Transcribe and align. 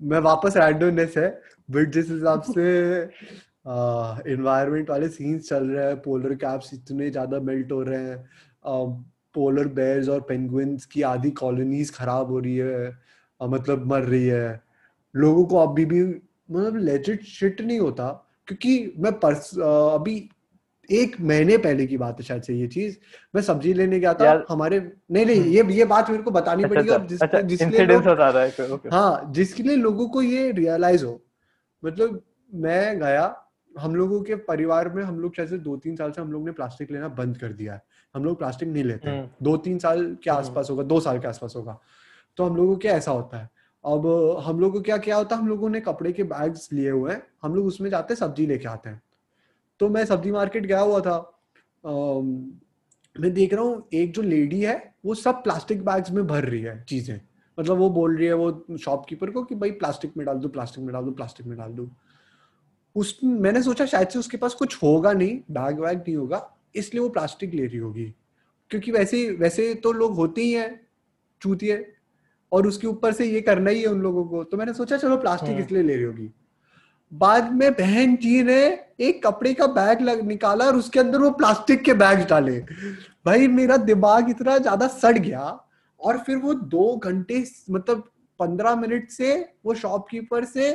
मैं 0.00 0.18
वापस 0.20 0.56
रैंडमनेस 0.56 1.14
है 1.16 1.28
बट 1.68 1.90
जिस 1.92 2.10
हिसाब 2.10 2.42
से 2.44 3.02
इन्वायरमेंट 4.32 4.90
वाले 4.90 5.08
सीन्स 5.08 5.48
चल 5.48 5.66
रहे 5.66 5.86
हैं 5.86 5.96
पोलर 6.02 6.34
कैप्स 6.34 6.70
इतने 6.74 7.10
ज़्यादा 7.10 7.40
मेल्ट 7.40 7.72
हो 7.72 7.82
रहे 7.82 8.00
हैं 8.00 8.24
पोलर 9.34 9.68
बेयर्स 9.68 10.08
और 10.08 10.20
पेंगुइन्स 10.28 10.84
की 10.86 11.02
आधी 11.04 11.30
कॉलोनीज 11.40 11.90
खराब 11.94 12.30
हो 12.30 12.38
रही 12.38 12.56
है 12.56 12.88
मतलब 13.40 13.86
मर 13.86 14.02
रही 14.02 14.26
है। 14.26 14.62
लोगों 15.14 15.44
को 15.46 15.56
अभी 15.58 15.84
भी 15.84 16.02
मतलब 16.02 16.76
लेजिट 16.76 17.22
शिट 17.24 17.60
नहीं 17.60 17.78
होता, 17.80 18.08
क्योंकि 18.48 18.92
मैं 18.98 19.12
पर्स 19.20 19.58
अभी 19.58 20.18
एक 20.90 21.20
महीने 21.20 21.58
पहले 21.58 21.86
की 21.86 21.96
बात 21.96 22.20
है 22.20 22.24
शायद 22.24 22.42
से 22.42 22.54
ये 22.54 22.66
चीज़। 22.66 22.96
मैं 23.34 23.42
सब्ज़ी 23.42 23.72
लेने 23.72 24.00
गया 24.00 24.14
था 24.14 24.44
हमारे 24.48 24.92
नहीं 25.10 25.26
नहीं 25.26 25.40
हम्म। 25.40 25.70
ये 25.70 25.78
ये 25.78 25.84
बात 25.84 26.10
मेरे 26.10 26.22
को 26.22 26.30
बतानी 26.30 26.62
अच्छा, 26.62 26.74
पड़ेगी 26.74 26.90
और 26.90 26.96
अच्छा, 26.96 27.06
जिस, 27.08 27.22
अच्छा, 27.22 27.40
जिसके 27.40 27.86
लिए 27.86 27.96
हाँ 28.92 29.32
जिसके 29.32 29.62
लिए 29.62 29.76
लोगों 29.76 30.08
को 30.08 30.22
ये 30.22 30.52
रियलाइज़ 30.52 31.04
हो 31.04 31.22
मतलब 31.84 32.22
मैं 32.54 32.98
गया 32.98 33.42
हम 33.78 33.94
लोगों 33.94 34.22
के 34.22 34.34
परिवार 34.34 34.88
में 34.88 35.02
हम 35.02 35.20
लोग 35.20 35.36
जैसे 35.36 35.58
दो 35.58 35.76
तीन 35.76 35.96
साल 35.96 36.10
से 36.10 36.20
हम 36.20 36.32
लोग 36.32 36.44
ने 36.44 36.52
प्लास्टिक 36.52 36.90
लेना 36.90 37.08
बंद 37.08 37.38
कर 37.38 37.52
दिया 37.52 37.74
है। 37.74 37.82
हम 38.14 38.24
लोग 38.24 38.38
प्लास्टिक 38.38 38.68
नहीं 38.68 38.84
लेते 38.84 39.10
हम्म। 39.10 39.28
दो 39.42 39.56
तीन 39.56 39.78
साल 39.78 40.16
के 40.24 40.30
हम्म। 40.30 40.40
आसपास 40.40 40.70
होगा 40.70 40.82
दो 40.82 41.00
साल 41.00 41.18
के 41.18 41.28
आसपास 41.28 41.52
होगा। 41.56 41.80
तो 42.36 42.44
हम 42.44 42.56
लोगों 42.56 42.76
के 42.76 42.88
ऐसा 42.88 43.10
होता 43.10 43.38
है। 43.38 43.50
अब 43.84 44.06
हम 44.46 44.60
लोगों 44.60 44.72
को 44.72 44.80
क्या 44.80 44.96
क्या 44.96 45.16
होता 45.16 45.36
है? 45.36 45.42
हम 45.42 45.48
लोगों 45.48 45.68
ने 45.68 45.80
कपड़े 45.80 46.12
के 46.12 46.22
बैग्स 46.22 46.72
लिए 46.72 46.90
हुए 46.90 47.12
हैं। 47.12 47.22
हम 47.42 47.54
लोग 47.54 47.66
उसमें 47.66 47.90
जाते 47.90 48.14
हैं 48.14 48.18
सब्ज़ी 48.18 48.46
लेके 48.46 48.68
आते 48.68 48.90
हैं। 48.90 49.02
तो 49.80 49.88
मैं 49.88 50.04
सब्ज़ी 50.04 50.32
मार्केट 50.32 50.66
गया 50.66 50.80
हुआ 50.80 51.00
था। 51.00 51.16
आ, 51.84 52.20
मैं 53.16 53.32
देख 53.34 53.54
रहा 53.54 53.62
हूँ 53.62 53.88
एक 53.94 54.12
जो 54.12 54.22
लेडी 54.22 54.60
है 54.60 54.76
वो 55.04 55.14
सब 55.14 55.42
प्लास्टिक 55.42 55.84
बैग्स 55.84 56.10
में 56.10 56.26
भर 56.26 56.44
रही 56.44 56.60
है 56.62 56.82
चीज़ें। 56.88 57.20
मतलब 57.58 57.76
वो 57.78 57.88
बोल 57.90 58.16
रही 58.16 58.26
है 58.26 58.34
वो 58.34 58.76
शॉपकीपर 58.76 59.30
को 59.30 59.42
कि 59.42 59.54
भाई 59.54 59.70
प्लास्टिक 59.72 60.16
में 60.16 60.24
डाल 60.26 60.38
दो 60.38 60.48
प्लास्टिक 60.48 60.84
में 60.84 60.92
डाल 60.92 61.04
दो 61.04 61.10
प्लास्टिक 61.10 61.46
में 61.46 61.56
डाल 61.58 61.72
दो। 61.72 61.88
उस 62.96 63.18
मैंने 63.24 63.62
सोचा 63.62 63.86
शायद 63.86 64.08
से 64.08 64.18
उसके 64.18 64.36
पास 64.36 64.54
कुछ 64.54 64.82
होगा 64.82 65.12
नहीं 65.12 65.38
बैग 65.50 65.80
वैग 65.80 65.98
नहीं 65.98 66.16
होगा 66.16 66.40
इसलिए 66.76 67.02
वो 67.02 67.08
प्लास्टिक 67.08 67.54
ले 67.54 67.66
रही 67.66 67.78
होगी। 67.78 68.04
क्योंकि 68.70 68.92
वैसे 68.92 69.28
वैसे 69.30 69.74
तो 69.74 69.92
लोग 69.92 70.14
होते 70.14 70.42
ही 70.42 70.52
हैं 70.52 70.80
चूतिए 71.42 71.84
और 72.52 72.66
उसके 72.66 72.86
ऊपर 72.86 73.12
से 73.12 73.26
ये 73.26 73.40
करना 73.40 73.70
ही 73.70 73.80
है 73.80 73.86
उन 73.86 74.00
लोगों 74.00 74.24
को। 74.24 74.42
तो 74.44 74.56
मैंने 74.56 74.72
सोचा 74.72 74.96
चलो 74.96 75.16
प्लास्टिक 75.16 75.50
हाँ। 75.50 75.60
इसलिए 75.60 75.82
ले 75.82 75.94
रही 75.94 76.04
होगी। 76.04 76.30
बाद 77.12 77.52
में 77.52 77.72
बहन 77.72 78.16
जी 78.16 78.42
ने 78.42 78.62
एक 79.00 79.22
कपड़े 79.26 79.52
का 79.54 79.66
बैग 79.68 80.00
लग, 80.00 80.20
निकाला 80.22 80.64
और 80.64 80.76
उसके 80.76 81.00
अंदर 81.00 81.18
वो 81.18 81.30
प्लास्टिक 81.32 81.82
के 81.82 81.94
बैग 81.94 82.26
डाले। 82.28 82.58
भाई, 83.26 83.46
मेरा 83.48 83.76
दिमाग 83.76 84.30
इतना 84.30 84.56
ज़्यादा 84.58 84.86
सड़ 84.88 85.16
गया 85.18 85.42
और 86.00 86.18
फिर 86.18 86.36
वो 86.36 86.54
दो 86.54 86.96
घंटे 86.96 87.44
मतलब 87.70 88.10
पंद्रह 88.40 88.74
मिनट 88.76 89.10
से 89.10 89.34
वो 89.64 89.74
शॉपकीपर 89.74 90.44
से 90.44 90.70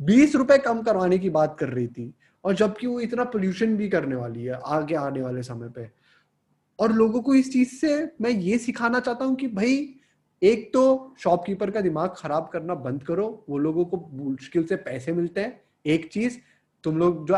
बीस 0.00 0.34
रुपए 0.34 0.58
कम 0.58 0.82
करवाने 0.82 1.18
की 1.18 1.30
बात 1.30 1.56
कर 1.60 1.68
रही 1.68 1.86
थी 1.86 2.12
और 2.44 2.54
जबकि 2.54 2.86
वो 2.86 3.00
इतना 3.00 3.24
पोल्यूशन 3.26 3.76
भी 3.76 3.88
करने 3.88 4.14
वाली 4.14 4.44
है 4.44 4.60
आगे 4.66 4.94
आने 4.94 5.22
वाले 5.22 5.42
समय 5.42 5.68
पे। 5.68 5.88
और 6.78 6.92
लोगों 6.92 7.20
को 7.22 7.34
इस 7.34 7.52
चीज़ 7.52 7.74
से 7.76 7.96
मैं 8.20 8.30
ये 8.30 8.58
सिखाना 8.58 9.00
चाहता 9.00 9.24
हूँ 9.24 9.34
कि 9.36 9.48
भाई 9.48 9.76
एक 10.42 10.72
तो 10.74 11.14
शॉपकीपर 11.18 11.70
का 11.70 11.80
दिमाग 11.80 12.14
खराब 12.16 12.48
करना 12.52 12.74
बंद 12.74 13.02
करो, 13.02 13.44
वो 13.48 13.58
लोगों 13.58 13.84
को 13.84 13.96
मुश्किल 14.12 14.64
से 14.64 14.76
पैसे 14.76 15.12
मिलते 15.12 15.40
हैं। 15.40 15.60
एक 15.86 16.08
चीज़, 16.12 16.38
तुम 16.84 16.98
लोग 16.98 17.26
जो 17.28 17.34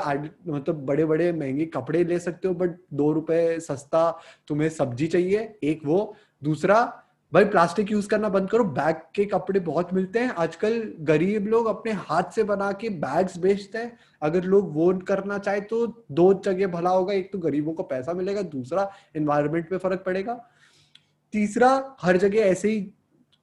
मतलब 0.48 0.84
बड़े 0.86 1.04
बड़े 1.04 1.32
महँगे 1.32 1.64
कपड़े 1.66 2.02
ले 2.04 2.18
सकते 2.18 2.48
हो 2.48 2.54
बट 2.54 2.76
दो 2.94 3.12
रुपए 3.12 3.58
सस्ता 3.60 4.10
तुम्हें 4.48 4.68
सब्ज़ी 4.68 5.06
चाहिए, 5.06 5.58
एक 5.62 5.80
वो। 5.84 6.14
दूसरा, 6.42 6.82
भाई 7.32 7.44
प्लास्टिक 7.44 7.90
यूज़ 7.92 8.08
करना 8.08 8.28
बंद 8.28 8.50
करो, 8.50 8.64
बैग 8.64 8.96
के 9.14 9.24
कपड़े 9.24 9.60
बहुत 9.60 9.92
मिलते 9.94 10.18
हैं। 10.18 10.30
आजकल 10.30 10.82
गरीब 11.00 11.46
लोग 11.46 11.66
अपने 11.66 11.92
हाथ 11.92 12.30
से 12.34 12.44
बना 12.44 12.70
के 12.72 12.88
बैग्स 12.88 13.38
बेचते 13.38 13.78
हैं। 13.78 13.98
अगर 14.22 14.44
लोग 14.44 14.72
वो 14.74 14.92
करना 15.08 15.38
चाहे 15.38 15.60
तो 15.60 15.86
दो 16.12 16.32
जगह 16.44 16.66
भला 16.66 16.90
होगा, 16.90 17.12
एक 17.12 17.32
तो 17.32 17.38
गरीबों 17.38 17.72
को 17.72 17.82
पैसा 17.82 18.12
मिलेगा, 18.12 18.42
दूसरा 18.42 18.90
एनवायरमेंट 19.16 19.68
पे 19.70 19.78
फ़र्क 19.78 20.02
पड़ेगा। 20.06 20.40
तीसरा 21.32 21.70
हर 22.02 22.16
जगह 22.16 22.40
ऐसे 22.40 22.70
ही 22.70 22.80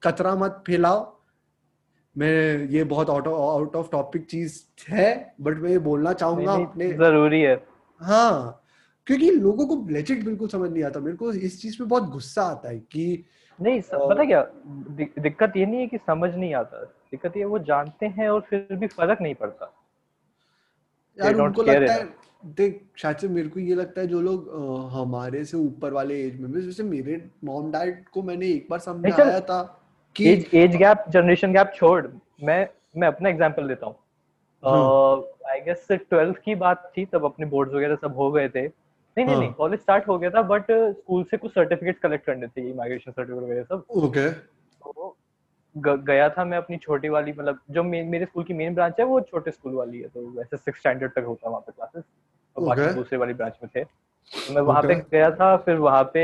कचरा 0.02 0.34
मत 0.34 0.62
फैलाओ। 0.66 1.00
मैं 2.16 2.68
ये 2.68 2.84
बहुत 2.84 3.10
आउट 3.10 3.28
आउट 3.28 3.76
ऑफ़ 3.76 3.90
टॉपिक 3.90 4.24
चीज़ 4.26 4.60
है 4.88 5.34
बट 5.40 5.58
मैं 5.58 5.70
ये 5.70 5.78
बोलना 5.80 6.12
चाहूँगा 6.12 6.52
अपने 6.54 6.90
ज़रूरी 6.92 7.40
है। 7.40 7.54
हाँ 8.00 8.62
क्योंकि 9.06 9.30
लोगों 9.30 9.66
को 9.66 9.86
लेजिट 9.90 10.24
बिल्कुल 10.24 10.48
समझ 10.48 10.70
नहीं 10.70 10.82
आता। 10.84 11.00
मेरे 11.00 11.16
को 11.16 11.32
इस 11.32 11.60
चीज़ 11.62 11.78
पे 11.78 11.84
बहुत 11.84 12.08
गुस्सा 12.10 12.42
आता 12.42 12.68
है 12.68 12.78
कि 12.78 13.24
नहीं 13.58 13.80
पता 13.82 14.24
क्या 14.24 14.42
दिक्कत 15.22 15.56
ये 15.56 15.66
नहीं 15.66 15.80
है 15.80 15.86
कि 15.86 15.98
समझ 15.98 16.34
नहीं 16.34 16.54
आता। 16.54 16.82
दिक्कत 16.84 17.36
ये 17.36 17.44
वो 17.44 17.58
जानते 17.60 18.06
हैं 18.08 18.28
और 18.28 18.40
फिर 18.40 18.66
भी 18.72 18.86
फ़र्क 18.86 19.20
नहीं 19.22 19.34
पड़ता। 19.34 19.72
यार 21.18 21.34
उनको 21.36 21.62
लगता 21.62 21.92
है 21.92 22.04
देख 22.44 22.80
शायद 22.96 23.16
से 23.16 23.28
मेरे 23.28 23.48
को 23.48 23.60
ये 23.60 23.74
लगता 23.74 24.00
है 24.00 24.06
जो 24.06 24.20
लोग 24.20 24.48
हमारे 24.92 25.44
से 25.44 25.56
ऊपर 25.56 25.92
वाले 25.92 26.20
एज 26.24 26.40
में 26.40 26.60
जैसे 26.60 26.82
मेरे 26.82 27.22
मॉम 27.44 27.70
डैड 27.72 28.04
को 28.08 28.22
मैंने 28.22 28.48
एक 28.48 28.66
बार 28.70 28.78
समझाया 28.78 29.40
था 29.40 29.62
कि 30.16 30.28
age 30.28 30.50
age 30.54 30.76
gap 30.76 31.04
generation 31.08 31.52
gap 31.52 31.72
छोड़ 31.76 32.06
मैं 32.44 32.66
मैं 32.96 33.08
अपना 33.08 33.28
एग्जांपल 33.28 33.68
देता 33.68 33.86
हूँ। 33.86 33.94
आई 35.50 35.60
गेस 35.60 35.86
ट्वेल्थ 35.90 36.38
की 36.44 36.54
बात 36.54 36.90
थी 36.96 37.04
तब 37.12 37.24
अपने 37.24 37.46
बोर्ड्स 37.46 37.74
वगैरह 37.74 37.96
सब 37.96 38.16
हो 38.16 38.30
गए 38.32 38.48
थे। 38.48 38.66
नहीं 38.66 39.24
नहीं 39.26 39.36
नहीं 39.36 39.52
कॉलेज 39.52 39.78
हाँ। 39.78 39.82
स्टार्ट 39.82 40.08
हो 40.08 40.18
गया 40.18 40.30
था 40.30 40.42
बट 40.48 40.66
स्कूल 40.70 41.24
से 41.30 41.36
कुछ 41.36 41.52
सर्टिफिकेट 41.52 41.98
कलेक्ट 41.98 42.26
करने 42.26 42.46
थे 42.46 42.68
इमिग्रेशन 42.70 43.10
सर्टिफिकेट 43.10 43.44
वगैरह 43.44 43.62
सब। 43.64 43.84
ओके 44.04 44.28
तो 44.30 45.16
गया 45.76 46.28
था 46.28 46.44
मैं 46.44 46.58
अपनी 46.58 46.76
छोटी 46.76 47.08
वाली 47.08 47.32
मतलब 47.32 47.58
जो 47.70 47.82
मेरे 47.82 48.24
स्कूल 48.26 48.44
की 48.44 48.54
मेन 48.54 48.74
ब्रांच 48.74 48.94
है 49.00 49.04
वो 49.06 49.20
छोटे 49.20 49.50
स्कूल 49.50 49.74
वाली 49.74 50.00
है 50.00 50.08
तो 50.08 50.26
वैसे 50.36 50.56
सिक्स 50.56 50.78
स्टैंडर्ड 50.80 51.12
तक 51.12 51.24
होता 51.26 51.48
है 51.48 51.50
वहाँ 51.50 51.62
पे 51.66 51.72
क्लासेस 51.72 52.04
और 52.56 52.64
बाकी 52.66 52.94
दूसरे 52.94 53.18
वाली 53.18 53.34
ब्रांच 53.34 53.58
में 53.62 53.70
थे। 53.76 53.84
तो 53.84 54.54
मैं 54.54 54.62
वहाँ 54.62 54.82
पे 54.82 54.94
गया 54.94 55.30
था 55.30 55.56
फिर 55.58 55.76
वहाँ 55.78 56.02
पे 56.16 56.22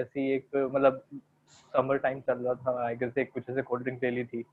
ऐसी 0.00 0.30
एक 0.34 0.56
मतलब 0.74 1.00
समर 1.72 1.96
टाइम 1.98 2.20
चल 2.20 2.38
रहा 2.38 2.54
था। 2.54 2.84
आई 2.86 2.96
गेस 2.96 3.18
एक 3.18 3.32
कुछ 3.32 3.50
ऐसे 3.50 3.62
कोल्ड 3.62 3.82
ड्रिंक 3.84 4.02
ले 4.04 4.10
ली 4.10 4.24
थी। 4.24 4.44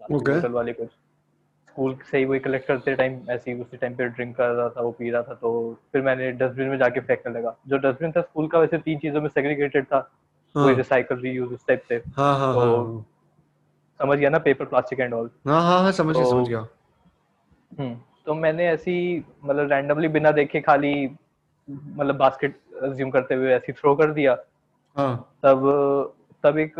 ओके 0.00 0.48
वाली 0.48 0.72
कुछ। 0.72 0.88
स्कूल 1.68 1.96
से 2.10 2.18
ही 2.18 2.24
वही 2.24 2.40
कलेक्ट 2.40 2.66
करते 2.68 2.94
टाइम 2.96 3.18
ऐसे 3.30 3.50
ही 3.50 3.60
उसी 3.60 3.76
टाइम 3.76 3.94
पे 3.96 4.04
ड्रिंक 4.06 4.36
कर 4.36 4.50
रहा 4.50 4.68
था 4.68 4.80
वो 4.82 4.90
पी 4.92 5.10
रहा 5.10 5.22
था 5.22 5.34
तो 5.34 5.50
फिर 5.92 6.02
मैंने 6.02 6.30
डस्टबिन 6.32 6.68
में 6.68 6.78
जाके 6.78 7.00
फेंकने 7.00 7.32
लगा। 7.32 7.54
जो 7.68 7.76
डस्टबिन 7.78 8.12
था 8.12 8.20
स्कूल 8.20 8.48
का 8.48 8.58
वैसे 8.58 8.78
तीन 8.78 8.98
चीज़ों 8.98 9.20
में 9.20 9.28
सेग्रीगेटेड 9.28 9.84
था। 9.84 9.96
हाँ. 10.54 10.64
वही 10.64 10.74
रिसाइकल 10.74 11.16
रीयूज 11.18 11.52
उस 11.52 11.66
टाइप 11.66 11.82
से। 11.88 11.96
हाँ, 12.16 12.38
हाँ, 12.38 12.54
तो 12.54 13.04
समझ 14.00 14.18
गया 14.18 14.30
ना 14.30 14.38
पेपर 14.38 14.64
प्लास्टिक 14.64 15.00
एंड 15.00 15.14
ऑल 15.14 15.30
हाँ 15.46 15.62
हाँ 15.62 15.80
हाँ 15.82 15.92
समझ 15.92 16.14
गया 16.16 16.24
तो, 16.24 16.30
समझ 16.30 16.48
गया। 16.48 16.66
हम्म। 17.78 17.96
तो 18.28 18.34
मैंने 18.34 18.66
ऐसी 18.68 19.24
मतलब 19.44 19.70
रैंडमली 19.72 20.08
बिना 20.08 20.30
देखे 20.30 20.60
खाली 20.60 20.92
मतलब 21.68 22.16
बास्केट 22.16 22.58
अज्यूम 22.82 23.10
करते 23.10 23.34
हुए 23.34 23.52
ऐसी 23.52 23.72
थ्रो 23.72 23.94
कर 23.96 24.12
दिया 24.12 24.36
हाँ. 24.96 25.38
तब 25.42 25.62
तब 26.44 26.58
एक 26.58 26.74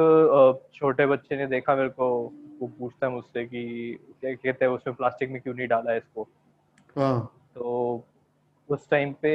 छोटे 0.74 1.06
बच्चे 1.06 1.36
ने 1.36 1.46
देखा 1.46 1.76
मेरे 1.76 1.88
को 1.88 2.08
वो 2.60 2.66
पूछता 2.78 3.06
है 3.06 3.12
मुझसे 3.12 3.44
कि 3.44 3.64
क्या 4.20 4.34
कहते 4.34 4.64
हैं 4.64 4.72
उसमें 4.72 4.96
प्लास्टिक 4.96 5.30
में 5.30 5.40
क्यों 5.40 5.54
नहीं 5.54 5.68
डाला 5.68 5.90
है 5.90 5.98
इसको 5.98 6.28
हाँ 6.96 7.32
तो 7.54 8.04
उस 8.68 8.88
टाइम 8.90 9.14
पे 9.22 9.34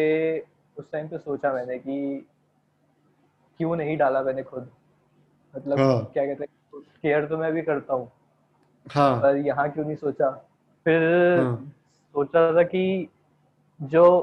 उस 0.78 0.92
टाइम 0.92 1.08
पे 1.08 1.18
सोचा 1.18 1.54
मैंने 1.54 1.80
कि 1.80 2.28
क्यों 3.60 3.76
नहीं 3.76 3.98
डाला 3.98 4.24
मैंने 4.24 4.44
खुद 4.44 4.72
मतलब 5.56 5.80
हाँ. 5.80 6.04
क्या 6.14 6.26
कहते 6.26 6.44
हैं 6.44 6.82
केयर 7.02 7.26
तो 7.26 7.38
मैं 7.38 7.54
भी 7.54 7.62
करता 7.62 7.94
हूँ 7.94 8.12
हाँ. 8.92 9.22
पर 9.22 9.38
यहाँ 9.38 9.72
क्यों 9.72 9.86
नहीं 9.86 9.96
सोचा 9.96 10.32
फिर 10.86 11.12
हाँ. 11.40 11.73
सोचा 12.16 12.58
था 12.58 12.64
कि 12.64 13.08
जो 13.82 14.20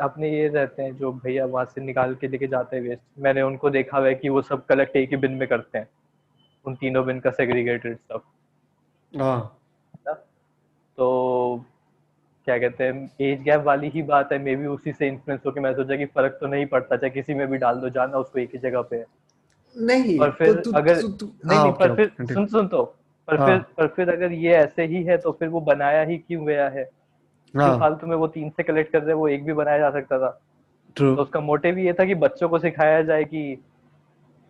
अपने 0.00 0.30
ये 0.30 0.48
रहते 0.48 0.82
हैं 0.82 0.96
जो 0.96 1.12
भैया 1.12 1.46
वहाँ 1.46 1.64
से 1.64 1.80
निकाल 1.80 2.14
के 2.14 2.28
लेके 2.28 2.46
जाते 2.46 2.76
हैं 2.76 2.82
वेस्ट 2.82 3.02
मैंने 3.18 3.42
उनको 3.42 3.70
देखा 3.70 3.98
हुआ 3.98 4.06
है 4.06 4.14
कि 4.14 4.28
वो 4.28 4.42
सब 4.42 4.66
कलेक्ट 4.66 4.96
एक 4.96 5.10
ही 5.10 5.16
बिन 5.16 5.32
में 5.32 5.48
करते 5.48 5.78
हैं। 5.78 5.88
उन 6.66 6.74
तीनों 6.74 7.06
बिन 7.06 7.20
का 7.20 7.30
सेग्रीगेटेड 7.30 7.96
स्टफ़ 7.96 9.18
हाँ। 9.18 9.60
तो 10.98 11.64
क्या 12.44 12.58
कहते 12.58 12.84
हैं 12.84 13.10
एज 13.20 13.42
गैप 13.42 13.60
वाली 13.60 13.88
ही 13.88 14.02
बात 14.02 14.32
है 14.32 14.38
मे 14.38 14.56
बी 14.56 14.66
उसी 14.66 14.92
से 14.92 15.08
इन्फ्लुएंस 15.08 15.40
होकर 15.46 15.60
मैं 15.60 15.74
सोचा 15.74 15.96
कि 15.96 16.06
फ़र्क 16.06 16.38
तो 16.40 16.46
नहीं 16.46 16.66
पड़ता 16.66 16.96
चाहे 16.96 17.10
किसी 17.10 17.34
में 17.34 17.46
भी 17.48 17.58
डाल 17.58 17.76
दो 17.76 17.88
जाना 17.88 18.18
उसको 18.18 18.38
एक 18.38 18.50
ही 18.52 18.58
जगह 18.58 18.82
पे 18.82 19.04
नहीं 19.78 20.18
पर 20.18 20.30
फिर 20.30 20.60
तो, 20.60 20.72
अगर 20.72 21.00
तु, 21.00 21.08
तु, 21.08 21.26
नहीं 21.44 21.58
हाँ, 21.58 21.64
नहीं 21.64 21.74
पर 21.74 21.96
फिर 21.96 22.34
सुन 22.34 22.46
सुन 22.46 22.68
तो। 22.68 22.96
पर 23.30 23.38
हाँ, 23.38 23.46
फिर 23.46 23.58
पर 23.58 23.86
फिर 23.86 24.10
अगर 24.10 24.32
ये 24.32 24.52
ऐसे 24.52 24.84
ही 24.84 25.02
है 25.02 25.18
तो 25.18 25.32
फिर 25.32 25.48
वो 25.48 25.60
बनाया 25.60 26.02
ही 26.02 26.18
क्यों 26.18 26.46
गया 26.46 26.68
है? 26.68 26.90
हाँ, 27.56 27.78
फालतू 27.78 28.06
में 28.06 28.16
वो 28.16 28.26
तीन 28.26 28.50
से 28.50 28.62
कलेक्ट 28.62 28.92
कर 28.92 29.02
रहे 29.02 29.14
वो 29.14 29.28
एक 29.28 29.44
भी 29.44 29.52
बनाया 29.52 29.78
जा 29.78 29.90
सकता 29.90 30.18
था। 30.18 30.40
तो 30.96 31.14
उसका 31.14 31.40
मोटिव 31.40 31.78
ये 31.78 31.92
था 31.92 32.04
कि 32.04 32.14
बच्चों 32.14 32.48
को 32.48 32.58
सिखाया 32.58 33.02
जाए 33.02 33.24
कि 33.24 33.64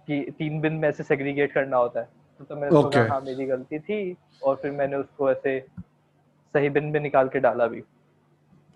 कि 0.06 0.30
तीन 0.38 0.60
बिन 0.60 0.72
में 0.72 0.88
ऐसे 0.88 1.02
सेग्रीगेट 1.02 1.52
करना 1.52 1.76
होता 1.76 2.00
है। 2.00 2.08
तो, 2.38 2.44
तो 2.44 2.56
मैंने 2.56 2.76
okay. 2.76 3.10
हाँ 3.10 3.20
मेरी 3.20 3.46
गलती 3.46 3.78
थी। 3.78 4.16
और 4.42 4.56
फिर 4.56 4.70
मैंने 4.70 4.96
उसको 4.96 5.30
ऐसे 5.30 5.64
सही 6.54 6.68
बिन 6.68 6.84
में 6.84 7.00
निकाल 7.00 7.28
के 7.28 7.40
डाला 7.40 7.66
भी। 7.66 7.80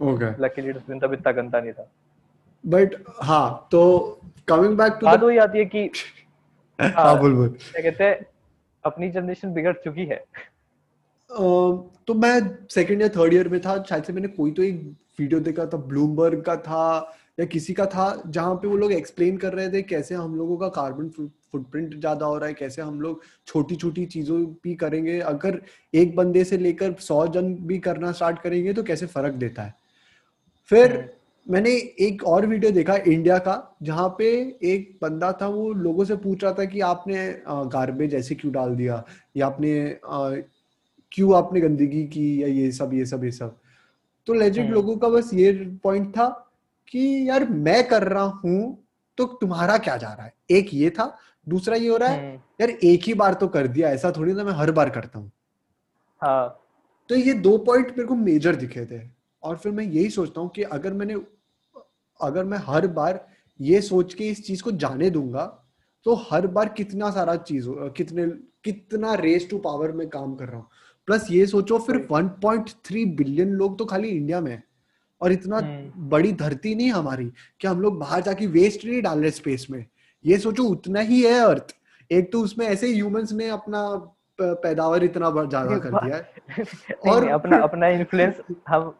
ओके 0.00 0.42
लकीली 0.42 0.72
डस्टबिन 0.72 0.98
तब 0.98 1.12
इतना 1.12 1.32
गंदा 1.32 1.60
नहीं 1.60 1.72
था। 1.72 1.88
बट 2.66 2.94
हाँ 3.22 3.68
तो 3.70 4.20
कमिंग 4.48 4.78
बैक 4.78 4.92
टू 5.00 5.06
बात 5.06 5.20
वही 5.20 5.38
आती 5.38 5.58
है 5.58 5.64
कि 5.64 5.90
हाँ 6.80 7.18
बोल 7.18 7.34
बोल। 7.34 7.48
क्या 7.48 7.90
कहते 7.90 8.04
हैं? 8.04 8.26
अपनी 8.84 9.10
जनरेशन 9.10 9.52
बिगड़ 9.54 9.72
चुकी 9.84 10.04
है। 10.06 10.24
तो 11.30 12.14
मैं 12.14 12.40
सेकंड 12.70 13.02
या 13.02 13.08
थर्ड 13.10 13.34
ईयर 13.34 13.48
में 13.48 13.60
था 13.60 13.82
शायद 13.82 14.04
से 14.04 14.12
मैंने 14.12 14.28
कोई 14.30 14.50
तो 14.52 14.62
एक 14.62 14.80
वीडियो 15.18 15.40
देखा 15.40 15.66
था 15.66 15.76
ब्लूमबर्ग 15.88 16.42
का 16.44 16.56
था 16.58 16.86
या 17.40 17.46
किसी 17.46 17.72
का 17.74 17.86
था 17.86 18.22
जहाँ 18.26 18.54
पे 18.54 18.68
वो 18.68 18.76
लोग 18.76 18.92
एक्सप्लेन 18.92 19.36
कर 19.36 19.52
रहे 19.52 19.70
थे 19.70 19.82
कैसे 19.84 20.14
हम 20.14 20.34
लोगों 20.36 20.56
का 20.56 20.68
कार्बन 20.70 21.08
फुटप्रिंट 21.10 21.94
ज़्यादा 21.94 22.26
हो 22.26 22.36
रहा 22.38 22.48
है 22.48 22.54
कैसे 22.54 22.82
हम 22.82 23.00
लोग 23.00 23.22
छोटी 23.46 23.76
छोटी 23.76 24.04
चीज़ों 24.06 24.38
भी 24.64 24.74
करेंगे। 24.74 25.18
अगर 25.22 25.60
एक 25.94 26.14
बंदे 26.16 26.44
से 26.44 26.58
लेकर 26.58 26.92
सौ 27.00 27.26
जन 27.28 27.54
भी 27.66 27.78
करना 27.80 28.12
स्टार्ट 28.12 28.38
करेंगे 28.38 28.72
तो 28.72 28.82
कैसे 28.82 29.06
फ़र्क 29.08 29.34
देता 29.36 29.62
है। 29.62 29.74
फिर 30.70 30.92
हम्म। 30.92 31.08
मैंने 31.46 31.70
एक 32.00 32.22
और 32.24 32.46
वीडियो 32.46 32.70
देखा 32.72 32.94
इंडिया 32.96 33.38
का 33.38 33.76
जहाँ 33.82 34.08
पे 34.18 34.26
एक 34.64 34.98
बंदा 35.02 35.32
था 35.32 35.46
वो 35.46 35.72
लोगों 35.72 36.04
से 36.04 36.16
पूछ 36.16 36.44
रहा 36.44 36.52
था 36.52 36.64
कि 36.64 36.80
आपने 36.80 37.16
गार्बेज 37.48 38.14
ऐसे 38.14 38.34
क्यों 38.34 38.52
डाल 38.52 38.74
दिया? 38.76 39.02
या 39.36 39.46
आपने 39.46 39.98
क्यों 41.12 41.34
आपने 41.36 41.60
गंदगी 41.60 42.04
की? 42.04 42.42
या 42.42 42.48
ये 42.48 42.70
सब 42.72 42.94
ये 42.94 43.04
सब 43.06 43.24
ये 43.24 43.30
सब। 43.30 43.56
तो 44.26 44.34
लेजिट 44.34 44.64
हम्म। 44.64 44.74
लोगों 44.74 44.96
का 44.96 45.08
बस 45.08 45.30
ये 45.34 45.52
पॉइंट 45.84 46.08
था 46.10 46.28
कि 46.88 47.28
यार 47.28 47.48
मैं 47.48 47.86
कर 47.88 48.02
रहा 48.02 48.24
हूँ 48.44 48.86
तो 49.18 49.24
तुम्हारा 49.40 49.76
क्या 49.78 49.96
जा 49.96 50.12
रहा 50.12 50.26
है? 50.26 50.32
एक 50.50 50.70
ये 50.74 50.90
था 50.90 51.16
दूसरा 51.46 51.76
ये 51.76 51.88
हो 51.88 51.96
रहा 51.96 52.08
है 52.08 52.26
हम्म। 52.26 52.40
यार 52.60 52.70
एक 52.70 53.04
ही 53.04 53.14
बार 53.14 53.34
तो 53.34 53.48
कर 53.48 53.66
दिया 53.66 53.90
ऐसा 53.90 54.12
थोड़ी 54.16 54.32
ना 54.32 54.44
मैं 54.44 54.52
हर 54.52 54.70
बार 54.70 54.90
करता 54.90 55.18
हूँ। 55.18 55.30
हाँ। 56.20 56.60
तो 57.10 57.14
ये 57.14 57.32
दो 57.34 57.56
पॉइंट 57.58 57.88
मेरे 57.88 58.04
को 58.04 58.14
मेजर 58.14 58.56
दिखे 58.56 58.86
थे। 58.86 59.00
और 59.42 59.56
फिर 59.56 59.72
मैं 59.72 59.84
यही 59.84 60.10
सोचता 60.10 60.40
हूँ 60.40 60.48
कि 60.50 60.62
अगर 60.62 60.92
मैंने 60.92 61.14
अगर 62.20 62.44
मैं 62.44 62.58
हर 62.66 62.86
बार 62.86 63.26
ये 63.60 63.80
सोच 63.80 64.14
के 64.14 64.28
इस 64.28 64.46
चीज़ 64.46 64.62
को 64.62 64.70
जाने 64.72 65.10
दूँगा 65.10 65.44
तो 66.06 66.14
हर 66.30 66.46
बार 66.46 66.68
कितना 66.68 67.10
सारा 67.10 67.36
चीज़ 67.42 67.68
कितने 67.96 68.26
कितना 68.64 69.14
रेस 69.14 69.46
टू 69.50 69.58
पावर 69.58 69.92
में 69.92 70.08
काम 70.08 70.34
कर 70.34 70.44
रहा 70.44 70.56
हूँ। 70.56 70.68
प्लस 71.08 71.26
ये 71.30 71.46
सोचो 71.46 71.78
फिर 71.78 71.96
1.3 72.12 73.04
बिलियन 73.16 73.48
लोग 73.52 73.78
तो 73.78 73.84
खाली 73.84 74.08
इंडिया 74.08 74.40
में 74.40 74.62
और 75.20 75.32
इतना 75.32 75.58
हम्म। 75.58 76.08
बड़ी 76.08 76.32
धरती 76.32 76.74
नहीं 76.74 76.90
हमारी 76.90 77.24
कि 77.60 77.66
हम 77.68 77.80
लोग 77.80 77.98
बाहर 77.98 78.22
जाके 78.22 78.46
वेस्ट 78.48 78.84
नहीं 78.84 79.02
डाल 79.02 79.20
रहे 79.20 79.30
स्पेस 79.30 79.66
में। 79.70 79.84
ये 80.24 80.38
सोचो 80.38 80.64
उतना 80.64 81.00
ही 81.00 81.22
है 81.22 81.38
अर्थ 81.40 81.74
एक 82.10 82.32
तो 82.32 82.40
उसमें 82.40 82.66
ऐसे 82.66 82.92
ह्यूमंस 82.92 83.32
ने 83.32 83.48
अपना 83.48 83.82
पैदावार 84.38 85.04
इतना 85.04 85.30
ज़्यादा 85.30 85.78
कर 85.78 85.90
दिया 85.90 86.16
है। 86.16 86.64
और 87.12 87.28
अपना 87.28 87.58
अपना 87.68 87.88
इन्फ्लुएंस 87.88 88.40
हम 88.68 88.94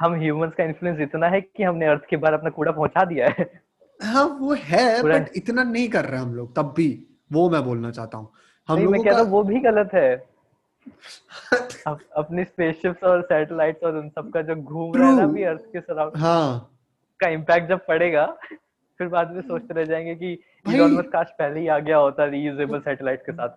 हम 0.00 0.14
ह्यूमंस 0.14 0.52
का 0.58 0.64
इन्फ्लुएंस 0.64 1.00
इतना 1.00 1.26
है 1.26 1.40
कि 1.40 1.62
हमने 1.62 1.86
अर्थ 1.86 2.02
के 2.10 2.16
बाहर 2.16 2.34
अपना 2.34 2.50
कूड़ा 2.50 2.72
पहुँचा 2.72 3.04
दिया 3.04 3.28
है। 3.28 3.60
हाँ 4.02 4.24
वो 4.24 4.54
है 4.54 5.02
बट 5.02 5.30
इतना 5.36 5.62
नहीं 5.62 5.88
कर 5.88 6.04
रहे 6.04 6.20
हम 6.20 6.34
लोग 6.34 6.56
तब 6.56 6.74
भी 6.76 7.06
वो 7.32 7.50
मैं 7.50 7.64
बोलना 7.64 7.90
चाहता 7.90 8.18
हूँ। 8.18 8.28
हम 8.68 8.78
लोगों 8.78 9.04
का 9.04 9.22
वो 9.22 9.42
भी 9.42 9.60
गलत 9.60 9.90
है। 9.94 10.26
अपनी 11.86 12.44
स्पेसशिप्स 12.44 13.04
और 13.04 13.22
सैटेलाइट्स 13.22 13.82
और 13.82 13.96
उन 13.96 14.08
सब 14.08 14.30
का 14.30 14.42
जो 14.42 14.54
घूम 14.54 14.94
रहा 14.96 15.10
है 15.10 15.16
ना 15.16 15.26
भी 15.26 15.42
अर्थ 15.42 15.60
के 15.60 15.80
सराउंड 15.80 16.16
हाँ। 16.16 16.70
का 17.20 17.28
इम्पैक्ट 17.28 17.68
जब 17.68 17.86
पड़ेगा 17.86 18.26
फिर 18.98 19.08
बाद 19.08 19.30
में 19.30 19.40
सोचते 19.42 19.74
रह 19.74 19.84
जाएँगे 19.84 20.14
कि 20.14 20.32
इलॉन 20.74 20.92
मस्क 20.92 21.08
काश 21.08 21.26
पहले 21.38 21.60
ही 21.60 21.68
आ 21.68 21.78
गया 21.78 21.96
होता 21.96 22.24
रीयूजेबल 22.24 22.80
सैटेलाइट 22.80 23.20
के 23.20 23.32
साथ। 23.32 23.48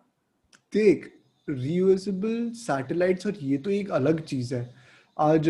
देख 0.74 1.14
रीयूजेबल 1.50 2.52
सैटेलाइट्स 2.54 3.28
और 3.28 3.34
ये 3.42 3.58
तो 3.58 3.70
एक 3.70 3.92
अलग 3.92 4.22
चीज़ 4.22 4.56
है। 4.56 4.74
आज 5.20 5.50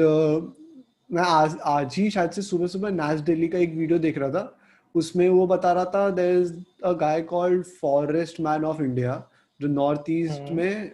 मैं 1.10 1.24
आज 1.24 1.58
आज 1.66 1.96
ही 1.96 2.10
शायद 2.10 2.32
से 2.32 2.42
सुबह 2.42 2.68
सुबह 2.68 2.90
नैश 2.90 3.20
दिल्ली 3.20 3.48
का 3.48 3.58
एक 3.58 3.76
वीडियो 3.76 4.00
देख 4.00 4.18
रहा 4.18 4.30
था 4.30 4.58
उसमें 4.96 5.28
वो 5.30 5.46
बता 5.48 5.72
रहा 5.72 5.86
था 5.86 6.10
there 6.10 6.38
is 6.38 6.54
a 6.84 6.92
guy 6.94 7.22
called 7.22 7.64
forest 7.82 8.40
man 8.40 8.66
of 8.66 8.82
India 8.82 9.24
जो 9.60 9.68
नॉर्थ 9.68 10.10
ईस्ट। 10.10 10.52
में 10.52 10.92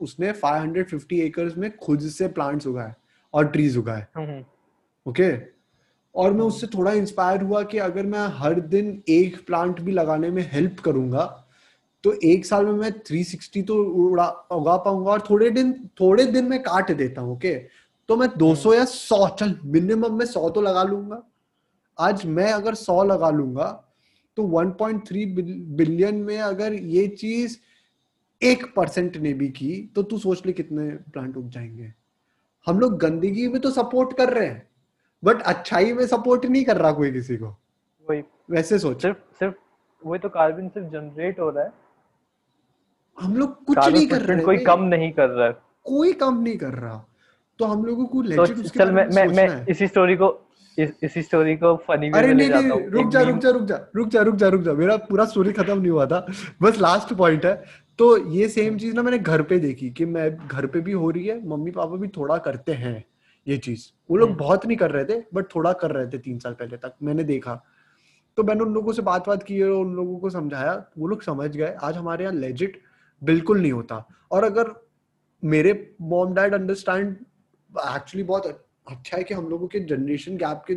उसने 0.00 0.32
550 0.34 1.12
एकर्स 1.12 1.56
में 1.56 1.70
खुद 1.76 2.00
से 2.08 2.28
प्लांट्स 2.28 2.66
उगाए 2.66 2.92
और 3.34 3.46
ट्रीज 3.48 3.76
उगाए 3.76 4.00
ओके 4.00 4.20
हम्म, 4.20 5.32
हम्म। 5.32 5.40
और 6.14 6.32
मैं 6.32 6.44
उससे 6.44 6.66
थोड़ा 6.66 6.92
इंस्पायर 6.92 7.42
हुआ 7.42 7.62
कि 7.62 7.78
अगर 7.78 8.06
मैं 8.06 8.26
हर 8.38 8.60
दिन 8.70 9.02
एक 9.08 9.44
प्लांट 9.46 9.80
भी 9.80 9.92
लगाने 9.92 10.30
में 10.30 10.42
हेल्प 10.52 10.80
करूँगा 10.80 11.24
तो 12.04 12.12
एक 12.24 12.46
साल 12.46 12.66
में 12.66 12.72
मैं 12.72 12.90
360 13.02 13.62
तो 13.66 13.74
उड़ा 14.04 14.26
उगा 14.52 14.76
पाऊँगा 14.76 15.10
और 15.10 15.20
थोड़े 15.30 15.50
दिन 15.50 15.72
थोड़े 16.00 16.24
दिन 16.26 16.44
में 16.44 16.62
काट 16.62 16.90
देता 16.92 17.20
हूँ 17.20 17.32
ओके 17.32 17.54
तो 18.12 18.16
मैं 18.16 18.28
200 18.38 18.68
हम्म। 18.68 18.78
या 18.78 18.84
100 18.84 19.28
चल 19.28 19.58
मिनिमम 19.64 20.18
में 20.18 20.26
100 20.26 20.50
तो 20.50 20.60
लगा 20.60 20.82
लूँगा। 20.82 21.22
आज 22.00 22.26
मैं 22.26 22.52
अगर 22.52 22.74
100 22.74 23.04
लगा 23.04 23.30
लूँगा 23.30 23.84
तो 24.36 24.42
1.3 24.42 25.26
बिलियन 25.76 26.14
में 26.14 26.38
अगर 26.38 26.72
ये 26.72 27.06
चीज़ 27.08 27.56
एक 28.42 28.74
परसेंट 28.76 29.16
ने 29.16 29.32
भी 29.32 29.48
की 29.48 29.92
तो 29.96 30.02
तू 30.02 30.18
सोच 30.18 30.46
ले 30.46 30.52
कितने 30.52 30.88
प्लांट 30.90 31.36
उग 31.36 31.48
जाएँगे। 31.48 31.92
हम 32.66 32.80
लोग 32.80 32.98
गंदगी 32.98 33.48
में 33.48 33.60
तो 33.60 33.70
सपोर्ट 33.70 34.16
कर 34.16 34.32
रहे 34.32 34.46
हैं 34.46 34.68
बट 35.24 35.42
अच्छाई 35.42 35.92
में 35.92 36.06
सपोर्ट 36.06 36.44
नहीं 36.46 36.64
कर 36.64 36.76
रहा 36.76 36.92
कोई 36.92 37.12
किसी 37.12 37.36
को। 37.36 37.56
वही। 38.10 38.22
वैसे 38.50 38.78
सोच। 38.78 39.02
सिर्फ़ 39.02 39.18
सिर्फ़ 39.38 39.54
वही 40.06 40.18
तो 40.18 40.28
कार्बन 40.28 40.68
सिर्फ़ 40.68 40.88
जनरेट 40.88 41.40
हो 41.40 41.50
रहा 41.50 41.64
है। 41.64 41.72
हम 43.20 43.36
लोग 43.36 43.64
कुछ 43.64 43.78
नहीं 43.78 44.06
कर 44.06 44.22
रहे 44.22 44.44
कोई 44.44 44.58
कम 44.58 44.82
नहीं 44.82 45.12
कर 45.12 45.28
रहा। 45.28 45.46
है 45.46 45.52
कोई 45.84 46.12
कम 46.12 46.42
नहीं 46.42 46.58
कर 46.58 46.74
रहा। 46.74 47.06
तो 47.62 47.66
हम 47.66 47.84
लोगों 47.84 48.04
को 48.06 48.22
लेजिट 48.22 48.58
उसके 48.58 48.78
चल 48.78 48.90
मैं 48.92 49.06
मैं 49.14 49.26
मैं 49.36 49.66
इसी 49.70 49.86
स्टोरी 49.86 50.16
को 50.16 50.28
इस 50.78 50.92
इसी 51.02 51.22
स्टोरी 51.22 51.54
को 51.56 51.74
फनी 51.86 52.08
वे 52.10 52.22
में 52.22 52.34
ले 52.34 52.46
जाता 52.48 52.74
हूँ। 52.74 52.88
रुक 52.90 53.10
जा 53.10 53.20
रुक 53.22 53.36
जा 53.38 53.50
रुक 53.50 53.64
जा 53.64 53.76
रुक 53.96 54.08
जा 54.08 54.22
रुक 54.22 54.36
जा 54.36 54.48
रुक 54.48 54.62
जा। 54.62 54.72
मेरा 54.72 54.96
पूरा 55.10 55.24
स्टोरी 55.24 55.52
खत्म 55.52 55.78
नहीं 55.80 55.90
हुआ 55.90 56.06
था। 56.06 56.26
बस 56.62 56.80
लास्ट 56.80 57.12
पॉइंट 57.14 57.46
है। 57.46 57.54
तो 57.98 58.06
ये 58.32 58.48
सेम 58.48 58.78
चीज़ 58.78 58.94
ना 58.96 59.02
मैंने 59.02 59.18
घर 59.18 59.42
पे 59.42 59.58
देखी 59.58 59.90
कि 59.90 60.04
मैं 60.06 60.26
घर 60.48 60.66
पे 60.66 60.80
भी 60.80 60.92
हो 60.92 61.10
रही 61.10 61.26
है 61.26 61.38
मम्मी 61.48 61.70
पापा 61.70 61.96
भी 61.96 62.08
थोड़ा 62.08 62.38
करते 62.38 62.72
हैं 62.72 63.04
ये 63.46 63.58
चीज़। 63.58 63.86
वो 64.10 64.16
लोग 64.16 64.28
हम्म। 64.28 64.38
बहुत 64.38 64.66
नहीं 64.66 64.76
कर 64.76 64.90
रहे 64.90 65.04
थे 65.04 65.22
बट 65.34 65.54
थोड़ा 65.54 65.72
कर 65.72 65.90
रहे 65.90 66.06
थे 66.06 66.18
तीन 66.18 66.38
साल 66.38 66.52
पहले 66.52 66.76
तक 66.76 66.94
मैंने 67.02 67.24
देखा। 67.24 67.60
तो 68.38 68.42
मैंने 68.42 68.64
उन 68.64 68.74
लोगों 68.74 68.92
से 68.92 69.02
बात 69.02 69.28
बात 69.28 69.42
की 69.42 69.62
और 69.62 69.70
उन 69.70 69.94
लोगों 69.94 70.18
को 70.18 70.30
समझाया। 70.30 70.72
वो 70.98 71.08
लोग 71.08 71.22
समझ 71.22 71.56
गए 71.56 71.74
आज 71.82 71.96
हमारे 71.96 72.24
यहाँ 72.24 72.36
लेजिट 72.36 72.80
बिल्कुल 73.22 73.60
नहीं 73.60 73.72
होता। 73.72 74.06
और 74.30 74.44
अगर 74.44 74.74
मेरे 75.42 75.72
मॉम 76.00 76.34
डैड 76.34 76.54
अंडरस्टैंड 76.54 77.16
एक्चुअली 77.74 78.22
बहुत 78.24 78.46
अच्छा 78.86 79.16
है 79.16 79.22
कि 79.24 79.34
हम 79.34 79.48
लोगों 79.48 79.66
के 79.68 79.80
जनरेशन 79.80 80.36
गैप 80.36 80.62
के 80.70 80.74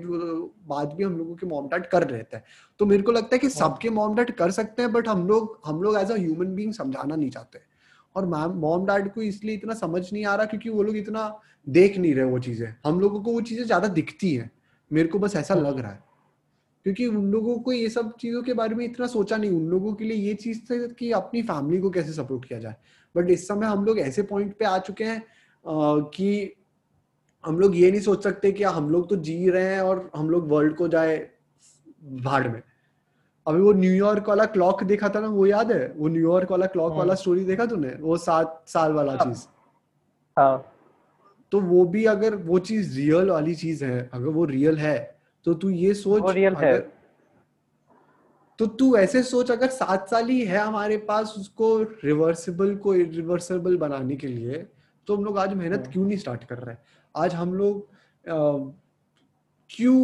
बाद 0.68 0.94
भी 0.94 1.04
हम 1.04 1.18
लोगों 1.18 1.36
के 1.36 1.48
मॉम 1.48 1.68
डैड 1.70 1.86
कर 1.90 2.08
रहे 2.08 2.24
थे। 2.24 2.40
तो 2.80 2.86
मेरे 2.86 3.04
को 3.04 3.12
लगता 3.12 3.36
है 3.36 3.40
कि 3.40 3.48
हाँ। 3.48 3.56
सबके 3.56 3.90
मॉम 3.90 4.16
डैड 4.16 4.32
कर 4.36 4.52
सकते 4.52 4.82
हैं 4.82 4.92
बट 4.92 5.08
हम 5.08 5.28
लोग 5.28 5.60
हम 5.66 5.82
लोग 5.84 5.98
एज 5.98 6.12
अ 6.12 6.16
ह्यूमन 6.16 6.56
बीइंग 6.56 6.74
समझाना 6.74 7.16
नहीं 7.16 7.30
चाहते। 7.30 7.60
और 8.16 8.26
मैम 8.26 8.52
मॉम 8.60 8.86
डैड 8.86 9.12
को 9.14 9.22
इसलिए 9.22 9.56
इतना 9.56 9.74
समझ 9.74 10.02
नहीं 10.14 10.26
आ 10.26 10.36
रहा 10.36 10.46
क्योंकि 10.46 10.70
वो 10.70 10.84
लोग 10.84 10.98
इतना 10.98 11.28
देख 11.68 11.98
नहीं 11.98 12.14
रहे 12.16 12.26
वो 12.26 12.40
चीज़ें। 12.40 12.68
हम 12.86 13.00
लोगों 13.00 13.22
को 13.24 13.32
वो 13.32 13.42
चीज़ें 13.42 13.64
ज़्यादा 13.66 13.88
दिखती 13.90 14.34
हैं। 14.36 14.50
मेरे 14.92 15.08
को 15.08 15.20
बस 15.20 15.36
ऐसा 15.36 15.54
हाँ। 15.54 15.64
लग 15.64 15.80
रहा 15.80 15.92
है। 15.92 16.04
क्योंकि 16.86 17.06
उन 17.08 17.32
लोगों 17.32 17.58
को 17.60 17.72
ये 17.74 17.90
सब 17.90 18.12
चीज़ों 18.18 18.42
के 18.44 18.54
बारे 18.54 18.76
में 18.76 18.84
इतना 18.86 19.08
सोचा 19.08 19.38
नहीं। 19.38 19.52
उन 19.52 19.66
लोगों 19.68 19.94
के 19.94 20.06
लिए 20.06 20.18
ये 20.18 20.34
चीज़ 20.36 20.60
थी 20.62 20.88
कि 20.96 21.12
अपनी 21.12 21.42
फैमिली 21.42 21.80
को 21.82 21.90
कैसे 21.90 22.14
सपोर्ट 22.14 22.46
किया 22.46 22.60
जाए। 22.60 22.76
बट 23.16 23.30
इस 23.30 23.48
समय 23.48 23.68
हम 23.68 23.86
लोग 23.86 24.00
ऐसे 24.00 24.24
पॉइंट 24.24 24.56
पे 24.58 24.66
आ 24.66 24.78
चुके 24.80 25.04
हैं 25.04 25.24
कि 25.66 26.56
हम 27.46 27.60
लोग 27.60 27.76
ये 27.76 27.90
नहीं 27.92 28.02
सोच 28.02 28.24
सकते 28.24 28.52
कि 28.52 28.64
हम 28.64 28.90
लोग 28.90 29.10
तो 29.10 29.16
जी 29.16 29.50
रहे 29.50 29.74
हैं 29.74 29.82
और 29.82 30.10
हम 30.16 30.30
लोग 30.30 30.50
वर्ल्ड 30.52 30.76
को 30.76 30.88
जाए 30.88 31.18
भाड़ 32.24 32.48
में। 32.48 32.62
अभी 33.48 33.62
वो 33.62 33.74
न्यूयॉर्क 33.74 34.30
वाला 34.30 34.46
क्लॉक 34.46 34.84
देखा 34.84 35.10
था 35.10 35.20
ना 35.20 35.28
वो 35.28 35.46
याद 35.46 35.72
है? 35.72 35.94
वो 35.98 36.08
न्यूयॉर्क 36.08 36.52
वाला 36.52 36.66
क्लॉक 36.66 36.92
हाँ। 36.92 37.00
वाला 37.00 37.16
स्टोरी 37.16 37.44
देखा 37.46 37.66
तूने? 37.66 37.90
वो 37.90 38.18
सात 38.18 38.64
साल 38.68 38.94
वाला 38.94 39.12
हाँ। 39.12 39.26
चीज़। 39.26 39.46
हाँ। 40.38 40.72
तो 41.52 41.60
वो 41.62 41.86
भी 41.86 42.06
अगर 42.06 42.36
वो 42.36 42.60
चीज़ 42.60 42.96
रियल 42.98 43.30
वाली 43.30 43.56
चीज़ 43.56 43.84
है 43.86 44.10
अगर 44.14 44.28
वो 44.28 44.46
रियल 44.46 44.78
है 44.78 44.98
तो 45.46 45.54
तू 45.54 45.70
ये 45.70 45.94
सोच 45.94 46.34
रियल 46.36 46.56
है। 46.56 46.80
तो 48.60 48.66
तू 48.66 48.96
ऐसे 48.98 49.24
सोच 49.24 49.52
अगर 49.52 49.68
सात 49.68 50.10
साल 50.10 50.30
ही 50.30 50.42
है 50.46 50.58
हमारे 50.58 50.98
पास 50.98 51.34
उसको 51.38 51.78
रिवर्सिबल 52.04 52.76
को 52.76 52.96
इरिवर्सिबल 52.96 53.78
बनाने 53.78 54.16
के 54.16 54.28
लिए 54.28 54.66
तो 55.08 55.16
हम 55.16 55.26
लोग 55.26 55.38
आज 55.38 55.54
मेहनत। 55.54 55.90
क्यों 55.94 56.06
नहीं 56.06 56.18
स्टार्ट 56.18 56.44
कर 56.44 56.58
रहे? 56.58 56.76
हैं 56.76 56.82
आज 57.16 57.34
हम 57.36 57.54
लोग 57.54 57.88
क्यों 59.70 60.00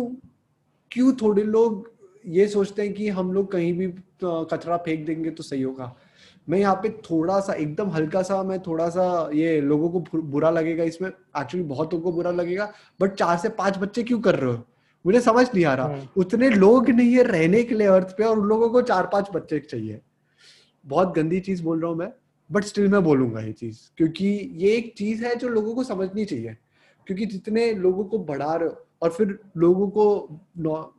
क्यों 0.92 1.12
थोड़े 1.22 1.44
लोग 1.44 1.90
ये 2.26 2.48
सोचते 2.48 2.82
हैं 2.82 2.94
कि 2.94 3.08
हम 3.10 3.32
लोग 3.34 3.52
कहीं 3.52 3.74
भी 3.78 3.88
कचरा 4.24 4.78
फेंक 4.78 5.06
देंगे 5.06 5.30
तो 5.30 5.44
सही 5.44 5.62
होगा। 5.62 5.96
मैं 6.50 6.60
यहाँ 6.60 6.76
पे 6.76 6.90
थोड़ा 7.10 7.40
सा 7.40 7.54
एकदम 7.54 7.90
हल्का 7.90 8.22
सा 8.22 8.42
मैं 8.44 8.60
थोड़ा 8.62 8.90
सा 8.90 9.30
ये 9.34 9.60
लोगों 9.62 9.90
को 9.92 10.22
बुरा 10.22 10.50
लगेगा 10.50 10.84
इसमें। 10.84 11.10
एक्चुअली 11.10 11.66
बहुत 11.68 11.94
लोगों 11.94 12.12
को 12.12 12.16
बुरा 12.16 12.32
लगेगा 12.32 12.72
बट 13.02 13.14
चार 13.14 13.38
से 13.38 13.50
पाँच 13.60 13.78
बच्चे 13.78 14.04
क्यों 14.04 14.20
कर 14.22 14.36
रहे 14.36 14.52
हो? 14.52 14.64
मुझे 15.06 15.22
समझ 15.22 15.48
नहीं 15.54 15.66
आ 15.66 15.74
रहा। 15.74 15.86
हम्म। 15.88 16.08
उतने 16.22 16.50
लोग 16.50 16.90
नहीं 16.90 17.14
है 17.14 17.24
रहने 17.24 17.64
के 17.64 17.76
लिए 17.76 17.88
अर्थ 17.88 18.16
पे 18.18 18.24
और 18.24 18.40
उन 18.40 18.48
लोगों 18.48 18.70
को 18.70 18.82
चार 18.84 19.10
पाँच 19.14 19.30
बच्चे 19.34 19.60
चाहिए। 19.60 20.00
बहुत 20.86 21.16
गंदी 21.16 21.40
चीज़ 21.40 21.64
बोल 21.64 21.82
रहा 21.82 21.90
हूँ 21.92 21.98
मैं 21.98 22.12
बट 22.50 22.64
स्टिल 22.64 22.88
मैं 22.88 23.04
बोलूँगा 23.04 23.42
ये 23.42 23.52
चीज़ 23.54 23.80
क्योंकि 23.98 24.28
ये 24.58 24.76
एक 24.76 24.94
चीज़ 24.98 25.26
है 25.26 25.36
जो 25.36 25.48
लोगों 25.50 25.76
को 25.76 25.84
समझनी 25.84 26.26
चाहिए। 26.26 26.58
क्योंकि 27.08 27.26
जितने 27.26 27.72
लोगों 27.76 28.06
को 28.06 28.18
बढ़ा 28.26 28.56
रहे 28.56 28.70
हो 28.70 28.86
और 29.02 29.10
फिर 29.12 29.38
लोगों 29.58 29.88
को 29.90 30.98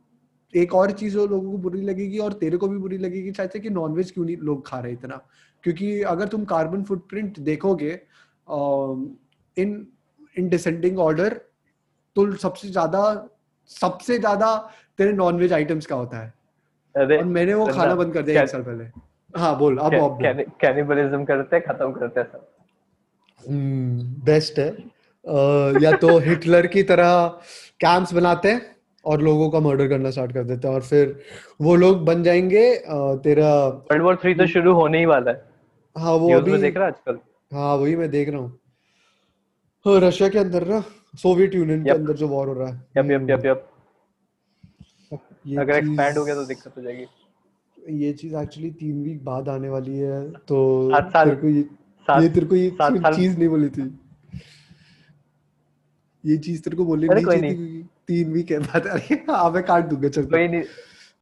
एक 0.53 0.73
और 0.75 0.91
चीज़ 0.91 1.13
जो 1.13 1.25
लोगों 1.27 1.51
को 1.51 1.57
बुरी 1.57 1.81
लगेगी 1.81 2.17
और 2.19 2.33
तेरे 2.33 2.57
को 2.57 2.67
भी 2.67 2.77
बुरी 2.77 2.97
लगेगी 2.97 3.31
शायद 3.33 3.49
से 3.49 3.59
कि 3.59 3.69
नॉनवेज 3.69 4.11
क्यों 4.11 4.25
नहीं 4.25 4.37
लोग 4.39 4.65
खा 4.67 4.79
रहे 4.79 4.91
इतना? 4.93 5.15
क्योंकि 5.63 6.01
अगर 6.03 6.27
तुम 6.27 6.43
कार्बन 6.45 6.83
फुटप्रिंट 6.83 7.39
देखोगे 7.41 7.91
इन 9.57 9.87
इन 10.37 10.49
डिसेंडिंग 10.49 10.99
ऑर्डर 10.99 11.33
तो 12.15 12.31
सबसे 12.37 12.67
ज़्यादा 12.69 13.01
सबसे 13.69 14.17
ज़्यादा 14.19 14.55
तेरे 14.97 15.11
नॉनवेज 15.13 15.53
आइटम्स 15.53 15.85
का 15.85 15.95
होता 15.95 16.19
है। 16.19 16.33
और 16.95 17.23
मैंने 17.25 17.53
वो 17.53 17.65
खाना 17.67 17.95
बंद 17.95 18.13
कर 18.13 18.21
दिया 18.21 18.41
एक 18.43 18.49
साल 18.49 18.61
पहले। 18.63 18.83
हाँ 19.33 19.57
बोल 19.57 19.77
अब 19.77 20.17
कैनिबलिज्म 20.61 21.23
करते 21.25 21.59
खत्म 21.61 21.91
करते 21.91 22.19
हैं 22.19 22.27
सब। 22.27 22.47
बेस्ट 24.25 24.59
हम्म, 24.59 24.67
है। 24.67 24.91
या 25.83 25.91
तो 25.97 26.17
हिटलर 26.19 26.67
की 26.67 26.83
तरह 26.83 27.27
कैंप्स 27.79 28.13
बनाते 28.13 28.51
हैं 28.51 28.61
और 29.05 29.21
लोगों 29.21 29.49
का 29.49 29.59
मर्डर 29.59 29.87
करना 29.89 30.09
स्टार्ट 30.11 30.33
कर 30.33 30.43
देते 30.43 30.67
हैं 30.67 30.75
और 30.75 30.81
फिर 30.81 31.19
वो 31.61 31.75
लोग 31.75 32.03
बन 32.05 32.23
जाएँगे 32.23 32.65
तेरा 33.23 33.53
वर्ल्ड 33.67 34.03
वॉर 34.03 34.15
थ्री 34.15 34.33
तो 34.35 34.47
शुरू 34.47 34.73
होने 34.73 34.99
ही 34.99 35.05
वाला 35.05 35.31
है। 35.31 35.43
हाँ 35.95 36.13
वो 36.13 36.35
अभी 36.37 36.57
देख 36.57 36.77
रहा 36.77 36.87
आजकल? 36.87 37.17
हाँ 37.51 37.75
वही 37.75 37.95
मैं 37.95 38.09
देख 38.11 38.29
रहा 38.29 38.39
हूँ। 38.39 38.59
रशिया 39.85 40.29
के 40.29 40.39
अंदर 40.39 40.67
ना 40.67 40.83
सोवियत 41.13 41.55
यूनियन 41.55 41.83
के 41.83 41.89
अंदर 41.91 42.13
जो 42.13 42.27
वॉर 42.27 42.47
हो 42.47 42.53
रहा 42.53 42.67
है। 42.67 42.75
यप 42.97 43.11
यप 43.11 43.29
यप 43.29 43.45
यप 43.45 43.69
अगर 45.59 45.75
एक्सपैंड 45.75 46.17
हो 46.17 46.23
गया 46.25 46.35
तो 46.35 46.45
दिक्कत 46.45 46.77
हो 46.77 46.81
जाएगी। 46.81 47.05
ये 47.99 48.11
चीज़ 48.13 48.35
एक्चुअली 48.35 48.69
तीन 48.71 49.03
वीक 49.03 49.23
बाद 49.25 49.49
आने 49.49 49.69
वाली 49.69 49.97
है 49.97 50.21
तो 50.31 50.91
तेरे 50.93 51.35
को 51.35 51.47
ये 51.47 51.65
ये 52.21 52.29
तेरे 52.29 52.45
को 52.45 52.55
ये 52.55 52.69
चीज़ 52.79 53.37
नहीं 53.37 53.49
बोली 53.49 53.69
थी। 53.69 53.83
ये 56.23 56.37
चीज़ 56.37 56.61
तेरे 56.63 56.77
को 56.77 56.85
बोलनी 56.85 57.07
नहीं 57.07 57.25
चाहिए 57.25 57.83
तीन 58.07 58.31
वीक 58.33 58.51
है 58.51 58.59
बाद 58.59 58.87
अरे 58.87 59.15
हाँ 59.29 59.49
मैं 59.51 59.63
काट 59.63 59.85
दूँगा 59.85 60.09
चल। 60.09 60.25
कोई 60.25 60.47
नहीं। 60.47 60.63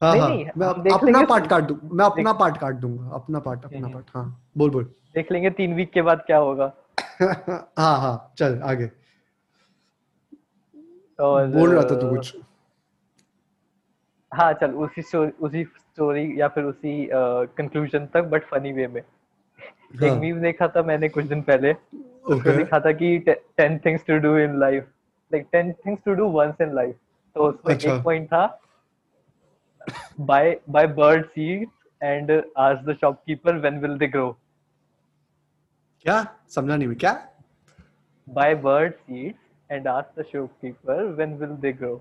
हाँ 0.02 0.16
हाँ 0.18 0.28
मैं 0.56 0.92
अपना 0.92 1.22
पार्ट 1.24 1.46
काट 1.46 1.64
दूँ 1.64 1.78
मैं 1.92 2.04
अपना 2.04 2.32
पार्ट 2.42 2.56
काट 2.58 2.74
दूँगा 2.74 3.08
अपना 3.14 3.38
पार्ट 3.40 3.64
अपना 3.64 3.88
पार्ट 3.88 4.06
हाँ 4.14 4.24
बोल 4.58 4.70
बोल। 4.70 4.84
देख 5.14 5.32
लेंगे 5.32 5.50
तीन 5.50 5.74
वीक 5.74 5.90
के 5.92 6.02
बाद 6.02 6.22
क्या 6.26 6.36
होगा। 6.38 6.72
हाँ 7.78 7.98
हाँ 8.00 8.32
चल 8.38 8.60
आगे। 8.64 8.90
बोल 11.18 11.74
रहा 11.74 11.82
था 11.82 11.94
तू 12.00 12.08
कुछ। 12.10 12.34
हाँ 14.32 14.52
चल 14.52 14.70
उसी 14.84 15.02
उसी 15.18 15.64
स्टोरी 15.64 16.40
या 16.40 16.48
फिर 16.48 16.64
उसी 16.64 17.08
कंक्लूजन 17.12 18.06
तक 18.14 18.24
बट 18.32 18.44
फनी 18.44 18.72
वे 18.72 18.86
में। 18.86 19.00
हाँ. 19.00 20.08
एक 20.08 20.18
मीम 20.20 20.40
देखा 20.42 20.68
था 20.68 20.82
मैंने 20.82 21.08
कुछ 21.08 21.24
दिन 21.24 21.42
पहले। 21.42 21.72
Okay. 22.24 22.40
उसमें 22.40 22.56
लिखा 22.56 22.80
था 22.80 22.92
कि 22.92 23.18
ten 23.28 23.78
things 23.78 24.04
to 24.06 24.18
do 24.18 24.36
in 24.38 24.58
life 24.60 24.88
like 25.32 25.46
ten 25.52 25.72
things 25.72 26.02
to 26.04 26.14
do 26.14 26.26
once 26.30 26.60
in 26.60 26.74
life 26.74 26.96
तो 27.36 27.48
उसमें 27.48 27.74
अच्छा. 27.74 27.94
एक 27.94 28.02
पॉइंट 28.02 28.26
था 28.26 28.60
buy 30.20 30.60
buy 30.70 30.86
bird 30.86 31.26
seeds 31.26 31.72
and 32.02 32.30
ask 32.56 32.88
the 32.88 32.96
shopkeeper 33.00 33.58
when 33.58 33.78
will 33.78 33.98
they 33.98 34.06
grow 34.06 34.30
क्या? 36.02 36.36
समझा 36.48 36.76
नहीं 36.76 36.88
मैं 36.88 36.96
क्या? 36.98 37.12
Buy 38.28 38.54
bird 38.54 38.94
seeds 38.94 39.38
and 39.70 39.88
ask 39.88 40.20
the 40.20 40.24
shopkeeper 40.32 41.04
when 41.04 41.34
will 41.36 41.56
they 41.56 41.72
grow 41.72 41.94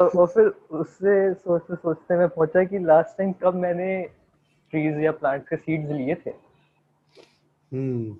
और 0.00 0.26
फिर 0.26 0.46
उससे 0.70 1.34
सोचते 1.34 1.76
सोचते 1.76 2.16
मैं 2.16 2.28
पहुँचा 2.28 2.64
कि 2.64 2.78
लास्ट 2.78 3.18
टाइम 3.18 3.32
कब 3.32 3.54
मैंने 3.54 3.88
ट्रीज 4.74 4.98
या 5.04 5.12
प्लांट्स 5.22 5.48
के 5.48 5.56
सीड्स 5.56 5.90
लिए 5.92 6.14
थे। 6.26 6.30
हम्म। 7.72 8.16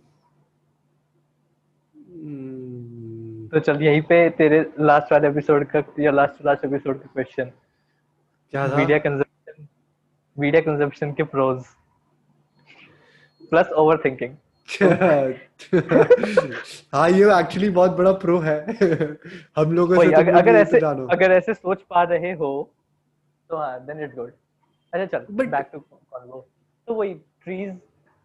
तो 3.48 3.60
चल 3.60 3.82
यहीं 3.82 4.02
पे 4.02 4.28
तेरे 4.38 4.60
लास्ट 4.80 5.12
वाले 5.12 5.28
एपिसोड 5.28 5.64
का 5.70 5.82
या 6.00 6.10
लास्ट 6.10 6.44
लास्ट 6.46 6.64
एपिसोड 6.64 7.00
का 7.00 7.08
क्वेश्चन 7.12 7.50
क्या 8.52 8.68
था? 8.68 8.76
मीडिया 8.76 8.98
कंजम्पशन 8.98 9.66
मीडिया 10.36 10.62
कंजम्पशन 10.62 11.12
के 11.12 11.22
प्रोज 11.32 11.64
प्लस 13.50 13.68
ओवरथिंकिंग 13.82 14.36
हाँ 16.94 17.08
ये 17.10 17.24
एक्चुअली 17.38 17.70
बहुत 17.70 17.96
बड़ा 17.96 18.12
प्रो 18.22 18.38
है। 18.40 18.58
हम 19.56 19.72
लोग 19.72 19.94
से 19.94 20.10
तो 20.10 20.20
अगर, 20.20 20.34
अगर 20.34 20.54
ऐसे 20.56 20.78
अगर 20.78 21.32
ऐसे 21.32 21.54
सोच 21.54 21.82
पा 21.90 22.02
रहे 22.12 22.32
हो 22.32 22.52
तो 23.50 23.56
हाँ 23.56 23.78
देन 23.86 24.04
इट्स 24.04 24.14
गुड 24.14 24.32
अच्छा 24.94 25.18
चल 25.18 25.26
बट 25.30 25.50
बैक 25.50 25.70
टू 25.72 25.78
कॉन्वो 25.80 26.46
तो 26.88 26.94
वही 26.94 27.14
ट्रीज 27.14 27.68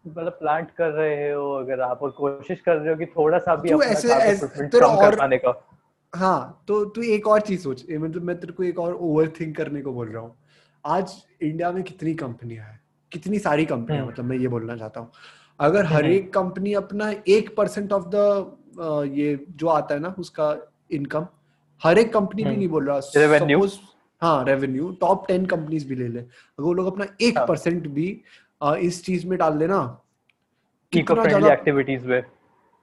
मतलब 0.06 0.32
प्लांट 0.40 0.70
कर 0.72 0.90
रहे 0.92 1.32
हो 1.32 1.52
अगर 1.54 1.82
आप 1.82 2.04
और 2.04 2.12
कोशिश 2.18 2.62
कर 2.62 2.76
रहे 2.76 2.90
हो 2.90 2.96
कि 2.98 3.06
थोड़ा 3.06 3.38
सा 3.40 3.56
भी 3.56 3.72
अपना 3.72 3.86
ऐसे, 3.86 4.14
ऐसे 4.14 4.68
तेरा 4.68 4.88
और 4.88 5.16
पाने 5.16 5.38
का। 5.38 5.54
हाँ 6.14 6.64
तो 6.68 6.84
तू 6.86 7.02
एक 7.16 7.28
और 7.28 7.42
चीज़ 7.42 7.62
सोच 7.64 7.86
मतलब 7.92 8.24
मैं 8.24 8.40
तेरे 8.40 8.54
को 8.54 8.64
एक 8.64 8.80
और 8.80 8.94
ओवर 8.94 9.28
थिंक 9.40 9.56
करने 9.58 9.82
को 9.82 9.94
बोल 9.94 10.08
रहा 10.10 10.22
हूँ। 10.22 10.36
आज 10.86 11.14
इंडिया 11.42 11.72
में 11.72 11.84
कितनी 11.84 12.14
कंपनियाँ 12.14 12.66
हैं? 12.66 12.80
कितनी 13.12 13.40
सारी 13.40 13.66
कंपनियाँ 13.66 14.02
हम्म। 14.02 14.12
मतलब 14.12 14.26
मैं 14.26 14.38
ये 14.38 14.48
बोलना 14.48 14.76
चाहता 14.78 15.00
हूँ। 15.00 15.12
अगर 15.60 15.86
हर 15.86 16.06
एक 16.06 16.34
कंपनी 16.34 16.74
अपना 16.74 17.12
एक 17.28 17.56
परसेंट 17.58 17.94
ऑफ़ 17.94 18.06
द 18.16 19.12
ये 19.16 19.38
जो 19.50 19.68
आता 19.68 19.96
है 19.96 20.02
ना 20.02 20.16
उसका 20.20 20.56
इनकम 20.92 21.26
हर 21.82 21.98
एक 21.98 22.14
कंपनी 22.14 22.44
भी 22.44 22.50
हम्म। 22.50 22.58
नहीं 22.58 22.68
बोल 22.70 22.88
रहा। 22.88 23.00
रेवेन्यू 23.16 23.68
हाँ 24.22 24.44
रेवेन्यू 24.46 24.90
टॉप 25.02 25.28
टेन 25.28 25.46
कंपनीज़ 25.46 25.88
भी 25.88 25.96
ले 25.96 26.08
ले। 26.08 26.20
अगर 26.20 26.64
वो 26.64 26.74
लोग 26.74 26.88
अपना 26.88 27.06
एक 27.22 27.38
परसेंट 27.40 27.86
हाँ। 27.86 27.94
भी 27.94 28.22
इस 28.88 29.04
चीज़ 29.06 29.28
में 29.28 29.38
डाल 29.40 29.58
देना 29.60 29.80
कितना 30.94 31.24
ज़्यादा 31.26 31.54
एक्टिविटीज़ 31.54 32.06
में। 32.08 32.22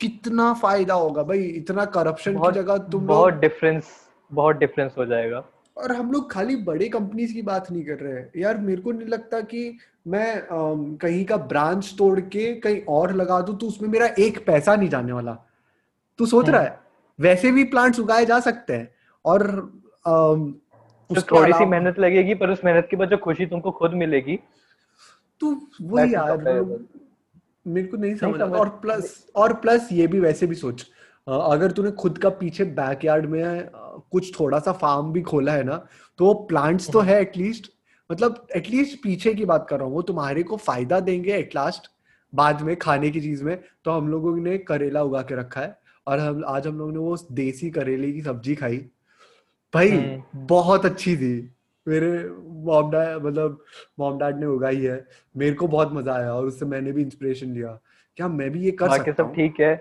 कितना 0.00 0.52
फ़ायदा 0.54 0.94
होगा 0.94 1.22
भाई? 1.22 1.42
इतना 1.42 1.84
करप्शन 1.86 2.38
की 2.38 2.52
जगह 2.52 2.78
तुम 2.88 3.06
बहुत 3.06 3.34
डिफरेंस 3.34 3.90
बहुत 4.30 4.56
डिफरेंस 4.56 4.94
हो 4.98 5.06
जाएगा। 5.06 5.44
और 5.76 5.92
हम 5.92 6.12
लोग 6.12 6.30
खाली 6.32 6.56
बड़े 6.56 6.88
कंपनीज़ 6.88 7.32
की 7.34 7.42
बात 7.42 7.70
नहीं 7.72 7.84
कर 7.84 7.98
रहे 7.98 8.12
हैं। 8.12 8.30
यार 8.36 8.56
मेरे 8.58 8.82
को 8.82 8.92
नहीं 8.92 9.08
लगता 9.08 9.40
कि 9.40 9.78
मैं 10.06 10.34
आ, 10.36 10.46
कहीं 11.00 11.24
का 11.24 11.36
ब्रांच 11.36 11.94
तोड़ 11.98 12.20
के 12.20 12.52
कहीं 12.60 12.80
और 12.88 13.12
लगा 13.14 13.40
दूँ 13.40 13.56
तो 13.58 13.66
उसमें 13.66 13.88
मेरा 13.88 14.06
एक 14.18 14.44
पैसा 14.46 14.76
नहीं 14.76 14.88
जाने 14.88 15.12
वाला। 15.12 15.32
तू 16.18 16.26
सोच 16.26 16.48
रहा 16.48 16.60
है? 16.62 16.68
हम्म। 16.68 17.24
वैसे 17.24 17.50
भी 17.52 17.64
प्लांट्स 17.64 18.00
उगाए 18.00 18.24
जा 18.26 18.40
सकते 18.40 18.72
हैं। 18.72 18.88
और 19.24 19.42
तो 21.10 21.20
थोड़ी 21.22 21.52
सी 21.52 21.64
मेहनत 21.66 21.98
लगेगी 21.98 22.34
पर 22.34 22.50
उस 22.50 22.64
मेहनत 22.64 22.88
के 22.90 22.96
बाद 22.96 23.10
जो 23.10 23.16
खुशी 23.16 23.46
तुमको 23.46 23.70
खुद 23.72 23.92
मिलेगी 23.94 24.38
तो 25.40 25.54
वो 25.82 25.98
यार 26.00 26.36
मेरे 27.66 27.86
को 27.88 27.96
नहीं 27.96 28.14
समझ 28.16 28.40
और 28.40 28.68
प्लस 28.82 29.26
और 29.36 29.52
प्लस 29.62 29.88
ये 29.92 30.06
भी 30.06 30.20
वैसे 30.20 30.46
भी 30.46 30.54
सोच 30.56 30.86
अगर 31.26 31.72
तूने 31.72 31.90
खुद 31.92 32.18
का 32.18 32.28
पीछे 32.32 32.64
बैकयार्ड 32.74 33.26
में 33.26 33.68
कुछ 34.12 34.38
थोड़ा 34.40 34.58
सा 34.58 34.72
फार्म 34.74 35.12
भी 35.12 35.22
खोला 35.22 35.52
है 35.52 35.64
ना 35.64 35.76
तो 36.18 36.24
वो 36.24 36.34
प्लांट्स 36.50 36.90
तो 36.90 37.00
है 37.00 37.20
एटलीस्ट 37.20 37.70
मतलब 38.10 38.46
एटलीस्ट 38.56 39.02
पीछे 39.02 39.34
की 39.34 39.44
बात 39.44 39.66
कर 39.70 39.76
रहा 39.76 39.86
हूँ 39.86 39.94
वो 39.94 40.02
तुम्हारे 40.02 40.42
को 40.42 40.56
फ़ायदा 40.58 41.00
देंगे 41.00 41.32
एटलास्ट 41.32 41.90
बाद 42.32 42.62
में 42.62 42.74
खाने 42.76 43.10
की 43.10 43.20
चीज़ 43.20 43.44
में 43.44 43.58
तो 43.84 43.90
हम 43.90 44.08
लोगों 44.08 44.36
ने 44.36 44.58
करेला 44.68 45.02
उगा 45.02 45.22
के 45.22 45.34
रखा 45.34 45.60
है 45.60 45.78
और 46.06 46.18
हम 46.18 46.44
आज 46.48 46.66
हम 46.66 46.78
लोगों 46.78 46.92
ने 46.92 46.98
वो 46.98 47.16
देसी 47.32 47.70
करेले 47.70 48.12
की 48.12 48.22
सब्ज़ी 48.22 48.54
खाई 48.54 48.84
भाई 49.76 49.90
हम्म। 49.90 50.46
बहुत 50.46 50.86
अच्छी 50.86 51.16
थी। 51.16 51.34
मेरे 51.86 52.10
मॉम 52.66 52.90
डैड 52.90 53.16
मतलब 53.16 53.58
मॉम 53.98 54.18
डैड 54.18 54.38
ने 54.40 54.46
उगाई 54.46 54.80
है। 54.80 55.04
मेरे 55.34 55.54
को 55.54 55.66
बहुत 55.68 55.92
मज़ा 55.92 56.14
आया 56.14 56.32
और 56.32 56.46
उससे 56.46 56.66
मैंने 56.66 56.92
भी 56.92 57.02
इंस्पिरेशन 57.02 57.46
लिया। 57.46 57.78
क्या 58.18 58.28
मैं 58.28 58.50
भी 58.50 58.64
ये 58.64 58.70
कर 58.70 58.90
सकता 58.90 59.12
सब 59.12 59.34
ठीक 59.34 59.60
है। 59.60 59.74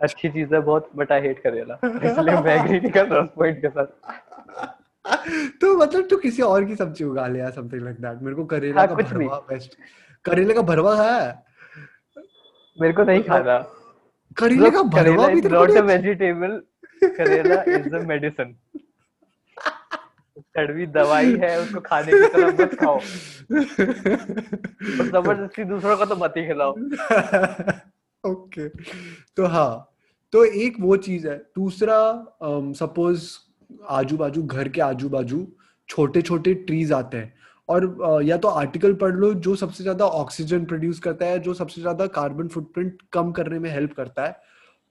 अच्छी 0.00 0.28
चीज़ 0.28 0.54
है 0.54 0.60
बहुत 0.60 0.90
बट 0.96 1.12
आई 1.12 1.20
हेट 1.20 1.38
करेला। 1.38 1.78
इसलिए 1.84 2.40
मैं 2.40 2.56
एग्री 2.58 2.80
नहीं 2.80 2.90
कर 2.90 3.06
रहा 3.06 3.20
उस 3.20 3.30
पॉइंट 3.36 3.60
के 3.62 3.68
साथ। 3.68 3.86
तो 5.60 5.76
मतलब 5.76 6.06
तू 6.10 6.16
किसी 6.16 6.42
और 6.42 6.64
की 6.64 6.76
सब्ज़ी 6.76 7.04
उगा 7.04 7.26
ले 7.26 7.38
या 7.38 7.50
समथिंग 7.50 7.82
लाइक 7.82 7.96
दैट 7.96 8.22
मेरे 8.22 8.36
को 8.36 8.44
करेला 8.44 8.80
हाँ, 8.80 8.88
का 8.88 8.94
भरवा 8.94 9.38
बेस्ट 9.48 9.78
करेले 10.24 10.54
का 10.54 10.62
भरवा 10.62 10.94
है? 11.02 11.44
मेरे 12.78 12.92
को 12.92 13.04
नहीं 13.04 13.22
खाना। 13.22 13.58
करेले 14.36 14.70
का 14.70 14.82
भरवा 14.82 15.26
भी 15.28 15.40
not 15.40 15.70
a 15.70 15.80
vegetable 15.82 16.60
karela 17.02 17.62
is 17.68 17.94
a 17.94 18.06
medicine 18.06 18.54
कड़वी 20.56 20.86
दवाई 20.86 21.34
है, 21.36 21.60
उसको 21.60 21.80
खाने 21.80 22.12
की 22.12 22.28
तरह 22.28 22.62
मत 22.62 22.74
खाओ। 22.74 22.98
ज़बरदस्ती 25.10 25.64
दूसरों 25.64 25.96
को 25.96 26.04
तो 26.04 26.16
मत 26.16 26.34
ही 26.36 26.46
खिलाओ। 26.46 26.72
ओके। 28.24 28.68
तो 28.68 29.46
हाँ 29.46 29.94
तो 30.32 30.44
एक 30.44 30.76
वो 30.80 30.96
चीज़ 30.96 31.28
है, 31.28 31.36
दूसरा 31.56 31.98
सपोज़ 32.76 33.30
आजू 33.90 34.16
बाजू 34.16 34.42
घर 34.42 34.68
के 34.68 34.80
आजू 34.80 35.08
बाजू 35.08 35.46
छोटे 35.88 36.22
छोटे 36.22 36.54
ट्रीज 36.54 36.92
आते 36.92 37.16
हैं। 37.16 37.32
और 37.68 38.22
या 38.24 38.36
तो 38.36 38.48
आर्टिकल 38.48 38.94
पढ़ 38.94 39.14
लो 39.14 39.32
जो 39.34 39.54
सबसे 39.56 39.82
ज़्यादा 39.82 40.04
ऑक्सीजन 40.04 40.64
प्रोड्यूस 40.64 40.98
करता 40.98 41.26
है, 41.26 41.38
जो 41.38 41.54
सबसे 41.54 41.80
ज़्यादा 41.80 42.06
कार्बन 42.06 42.48
फुटप्रिंट 42.48 43.02
कम 43.12 43.32
करने 43.32 43.58
में 43.58 43.70
हेल्प 43.70 43.92
करता 43.92 44.26
है, 44.26 44.36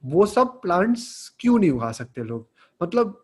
वो 0.04 0.25
सब 0.25 0.60
प्लांट्स 0.62 1.08
क्यों 1.39 1.58
नहीं 1.60 1.72
उगा 1.72 1.92
सकते 1.92 2.24
लोग? 2.24 2.48
मतलब 2.82 3.24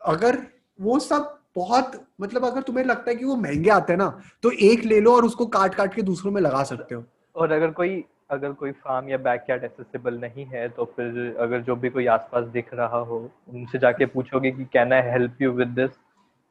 अगर 0.00 0.36
वो 0.80 0.98
सब 0.98 1.36
बहुत 1.56 1.92
मतलब 2.20 2.44
अगर 2.44 2.62
तुम्हें 2.62 2.84
लगता 2.84 3.10
है 3.10 3.16
कि 3.16 3.24
वो 3.24 3.36
महँगे 3.36 3.70
आते 3.70 3.92
हैं 3.92 3.98
ना 3.98 4.08
तो 4.42 4.50
एक 4.50 4.84
ले 4.84 5.00
लो 5.00 5.14
और 5.16 5.24
उसको 5.24 5.46
काट 5.48 5.74
काट 5.74 5.94
के 5.94 6.02
दूसरों 6.02 6.32
में 6.32 6.40
लगा 6.42 6.62
सकते 6.64 6.94
हो। 6.94 7.04
और 7.36 7.52
अगर 7.52 7.70
कोई 7.70 8.04
अगर 8.30 8.52
कोई 8.52 8.72
फार्म 8.72 9.08
या 9.08 9.16
बैकयार्ड 9.18 9.64
एक्सेसिबल 9.64 10.18
नहीं 10.18 10.44
है 10.46 10.68
तो 10.68 10.84
फिर 10.96 11.36
अगर 11.40 11.60
जो 11.60 11.76
भी 11.76 11.88
कोई 11.90 12.06
आसपास 12.06 12.44
दिख 12.46 12.74
रहा 12.74 12.98
हो 12.98 13.18
उनसे 13.48 13.78
जाके 13.78 14.06
पूछोगे 14.06 14.50
कि 14.50 14.64
can 14.72 14.92
I 14.92 15.10
help 15.10 15.42
you 15.42 15.50
with 15.52 15.68
this 15.68 15.90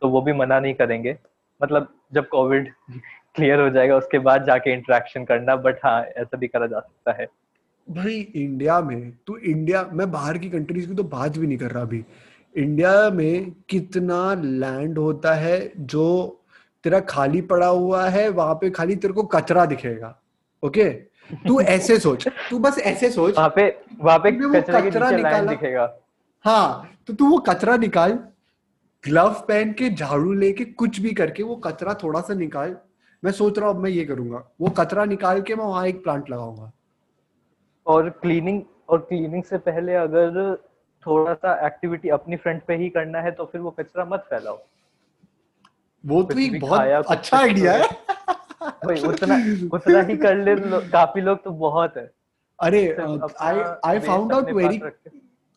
तो 0.01 0.09
वो 0.09 0.21
भी 0.21 0.33
मना 0.33 0.59
नहीं 0.59 0.73
करेंगे। 0.73 1.17
मतलब 1.61 1.87
जब 2.13 2.27
कोविड 2.27 2.71
क्लियर 3.35 3.61
हो 3.63 3.69
जाएगा 3.69 3.97
उसके 3.97 4.19
बाद 4.19 4.43
जाके 4.45 4.73
इंटरेक्शन 4.73 5.25
करना 5.25 5.55
बट 5.55 5.79
हाँ 5.85 6.01
ऐसा 6.03 6.37
भी 6.37 6.47
करा 6.47 6.67
जा 6.67 6.79
सकता 6.79 7.11
है। 7.11 7.27
भाई 7.87 8.19
इंडिया 8.35 8.79
में 8.81 9.11
तो 9.27 9.37
इंडिया 9.37 9.83
मैं 9.93 10.11
बाहर 10.11 10.37
की 10.37 10.49
कंट्रीज़ 10.49 10.87
की 10.87 10.95
तो 10.95 11.03
बात 11.05 11.37
भी 11.37 11.47
नहीं 11.47 11.57
कर 11.57 11.71
रहा 11.71 11.83
अभी। 11.83 12.03
इंडिया 12.55 13.09
में 13.09 13.51
कितना 13.69 14.33
लैंड 14.43 14.97
होता 14.97 15.33
है 15.33 15.59
जो 15.77 16.05
तेरा 16.83 16.99
खाली 17.09 17.41
पड़ा 17.51 17.67
हुआ 17.67 18.07
है 18.09 18.27
वहाँ 18.29 18.55
पे 18.55 18.69
खाली 18.69 18.95
तेरे 18.95 19.13
को 19.13 19.23
कचरा 19.23 19.65
दिखेगा 19.65 20.15
ओके? 20.63 20.89
तू 21.47 21.59
ऐसे 21.75 21.97
सोच 21.99 22.27
तू 22.49 22.59
बस 22.59 22.77
ऐसे 22.79 23.09
सोच। 23.11 23.35
वहाँ 23.37 23.49
पे 23.55 23.67
वहाँ 24.01 24.17
पे 24.19 24.31
कचरा 24.61 25.09
लाइन 25.09 25.15
निकाला। 25.15 25.51
दिखेगा। 25.51 25.83
हाँ 26.45 26.89
तो 27.07 27.13
तू 27.13 27.29
वो 27.29 27.37
कचरा 27.49 27.75
निकाल 27.77 28.11
ग्लव 29.03 29.33
पहन 29.47 29.71
के 29.73 29.89
झाड़ू 29.89 30.33
लेके 30.33 30.65
कुछ 30.65 30.99
भी 30.99 31.11
करके 31.13 31.43
वो 31.43 31.55
कचरा 31.55 31.93
थोड़ा 32.03 32.21
सा 32.21 32.33
निकाल। 32.33 32.75
मैं 33.23 33.31
सोच 33.31 33.59
रहा 33.59 33.69
हूँ 33.69 33.75
अब 33.77 33.83
मैं 33.83 33.89
ये 33.91 34.05
करूँगा 34.05 34.43
वो 34.61 34.69
कचरा 34.79 35.05
निकाल 35.05 35.41
के 35.41 35.55
मैं 35.55 35.65
वहाँ 35.65 35.85
एक 35.87 36.03
प्लांट 36.03 36.29
लगाऊँगा। 36.29 36.71
और 37.87 38.09
क्लीनिंग 38.09 38.61
और 38.89 38.99
क्लीनिंग 39.09 39.43
से 39.43 39.57
पहले 39.57 39.95
अगर 39.95 40.57
थोड़ा 41.03 41.33
सा 41.33 41.53
एक्टिविटी 41.65 42.09
अपनी 42.11 42.35
फ्रंट 42.37 42.63
पे 42.67 42.75
ही 42.77 42.89
करना 42.89 43.19
है 43.21 43.31
तो 43.31 43.45
फिर 43.45 43.61
वो 43.61 43.71
कचरा 43.79 44.05
मत 44.05 44.25
फैलाओ। 44.29 44.59
वो 46.03 46.21
तो 46.23 46.35
भी 46.35 46.49
बहुत 46.59 47.05
अच्छा 47.09 47.37
आइडिया 47.37 47.71
है। 47.73 47.87
भाई 48.85 49.01
उतना 49.03 49.35
उतना 49.73 50.01
ही 50.01 50.15
कर 50.17 50.35
ले 50.37 50.55
लो, 50.55 50.79
काफ़ी 50.91 51.21
लोग 51.21 51.43
तो 51.43 51.51
बहुत 51.59 51.97
है। 51.97 52.11
अरे 52.59 52.81
I 53.41 53.59
I 53.85 53.99
found 53.99 54.33
out 54.33 54.51
very. 54.51 54.81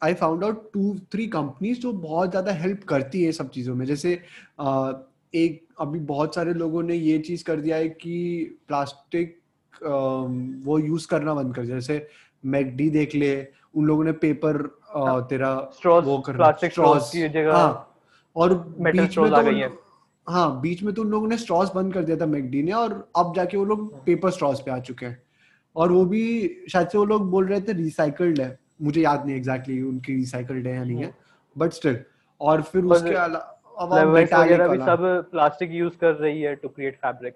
I 0.02 0.14
found 0.14 0.44
out 0.44 0.70
two 0.72 0.94
three 1.12 1.26
companies 1.28 1.80
जो 1.80 1.92
बहुत 1.92 2.30
ज़्यादा 2.30 2.52
हेल्प 2.54 2.84
करती 2.84 3.22
है 3.24 3.32
सब 3.32 3.50
चीज़ों 3.50 3.74
में। 3.74 3.84
जैसे 3.86 4.12
एक 5.34 5.62
अभी 5.80 5.98
बहुत 6.08 6.34
सारे 6.34 6.52
लोगों 6.54 6.82
ने 6.82 6.94
ये 6.94 7.18
चीज़ 7.20 7.44
कर 7.44 7.60
दिया 7.60 7.76
है 7.76 7.88
कि 7.88 8.16
प्लास्टिक 8.68 9.38
वो 10.66 10.78
यूज़ 10.78 11.06
करना 11.08 11.34
बंद 11.34 11.54
कर 11.54 11.62
दिया। 11.62 11.76
जैसे 11.76 12.06
मैकडी 12.44 12.88
देख 12.90 13.14
ले 13.14 13.34
उन 13.74 13.86
लोगों 13.86 14.04
ने 14.04 14.12
पेपर 14.22 14.56
तेरा 14.96 15.70
straws, 15.72 16.04
वो 16.04 16.18
करना 16.18 16.52
straws 16.52 16.72
straws, 16.72 17.10
की 17.10 17.28
जगह 17.28 17.52
हाँ 17.52 17.98
और 18.36 18.52
metal 18.52 18.92
बीच 18.92 19.18
में 19.18 19.24
straws 19.24 19.32
आ 19.32 19.42
तो 19.42 19.50
गई 19.50 19.58
हैं। 19.58 19.78
हाँ 20.26 20.60
बीच 20.60 20.82
में 20.82 20.94
तो 20.94 21.02
उन 21.02 21.08
लोगों 21.08 21.28
ने 21.28 21.36
स्ट्रॉस 21.36 21.72
बंद 21.74 21.94
कर 21.94 22.04
दिया 22.04 22.16
था 22.16 22.26
मैकडी 22.26 22.62
ने 22.62 22.72
और 22.72 22.92
अब 23.16 23.34
जाके 23.36 23.56
वो 23.56 23.64
लोग 23.64 24.04
पेपर 24.04 24.30
स्ट्रॉस 24.30 24.60
पे 24.60 24.70
आ 24.70 24.78
चुके 24.78 25.06
हैं। 25.06 25.22
और 25.76 25.92
वो 25.92 26.04
भी 26.04 26.22
शायद 26.72 26.88
से 26.88 26.98
वो 26.98 27.04
लोग 27.04 27.30
बोल 27.30 27.46
रहे 27.46 27.60
थे 27.60 27.72
रिसाइकल्ड 27.72 28.40
है। 28.40 28.58
मुझे 28.82 29.00
याद 29.02 29.26
नहीं 29.26 29.36
एग्जैक्टली 29.36 29.74
exactly 29.74 29.94
उनकी 29.94 30.14
रिसाइकल्ड 30.14 30.66
है 30.66 30.74
या 30.74 30.84
नहीं 30.84 31.02
है 31.02 31.14
बट 31.56 31.72
स्टिल 31.72 31.98
और 32.40 32.62
फिर 32.62 32.84
उसके 32.84 33.14
अलावा 33.14 34.02
वगैरह 34.02 34.68
भी 34.68 34.78
सब 34.78 35.28
प्लास्टिक 35.30 35.70
यूज़ 35.70 35.96
कर 35.96 36.14
रही 36.14 36.42
है 36.42 36.54
टू 36.54 36.68
क्रिएट 36.68 36.96
फैब्रिक 36.96 37.34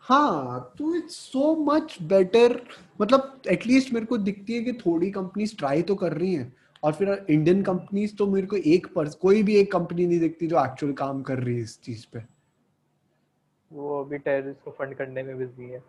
हाँ 0.00 0.74
तो 0.78 0.94
इट्स 0.94 1.14
सो 1.14 1.56
मच 1.56 1.98
बेटर 2.02 2.62
मतलब 3.00 3.42
एटलीस्ट 3.48 3.92
मेरे 3.92 4.06
को 4.06 4.18
दिखती 4.18 4.54
है 4.54 4.62
कि 4.64 4.72
थोड़ी 4.72 5.10
कंपनीज़ 5.10 5.56
ट्राई 5.56 5.82
तो 5.82 5.94
कर 5.94 6.12
रही 6.12 6.34
हैं 6.34 6.56
और 6.82 6.92
फिर 6.92 7.26
इंडियन 7.30 7.62
कंपनीज़ 7.62 8.16
तो 8.16 8.26
मेरे 8.26 8.46
को 8.46 8.56
एक 8.56 8.86
पर 8.94 9.08
कोई 9.08 9.42
भी 9.42 9.56
एक 9.56 9.72
कंपनी 9.72 10.06
नहीं 10.06 10.20
दिखती 10.20 10.46
जो 10.46 10.64
एक्चुअल 10.64 10.92
काम 10.92 11.22
कर 11.22 11.38
रही 11.38 11.54
है 11.54 11.62
इस 11.62 11.82
चीज़ 11.82 12.06
पे। 12.12 12.22
वो 13.72 14.04
अभी 14.04 14.18
टेररिस्ट 14.18 14.64
को 14.64 14.70
फंड 14.70 14.94
करने 14.94 15.22
में 15.22 15.38
बिज़ी 15.38 15.70
है। 15.70 15.82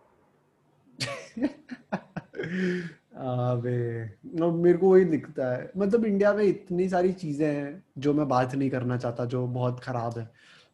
अबे 3.15 4.03
मेरे 4.51 4.77
को 4.77 4.91
वही 4.91 5.05
दिखता 5.05 5.57
है। 5.57 5.71
मतलब 5.77 6.05
इंडिया 6.05 6.33
में 6.33 6.43
इतनी 6.43 6.89
सारी 6.89 7.13
चीज़ें 7.13 7.55
हैं 7.55 7.83
जो 7.97 8.13
मैं 8.13 8.27
बात 8.27 8.55
नहीं 8.55 8.69
करना 8.69 8.97
चाहता 8.97 9.25
जो 9.25 9.47
बहुत 9.47 9.79
खराब 9.79 10.19
है। 10.19 10.31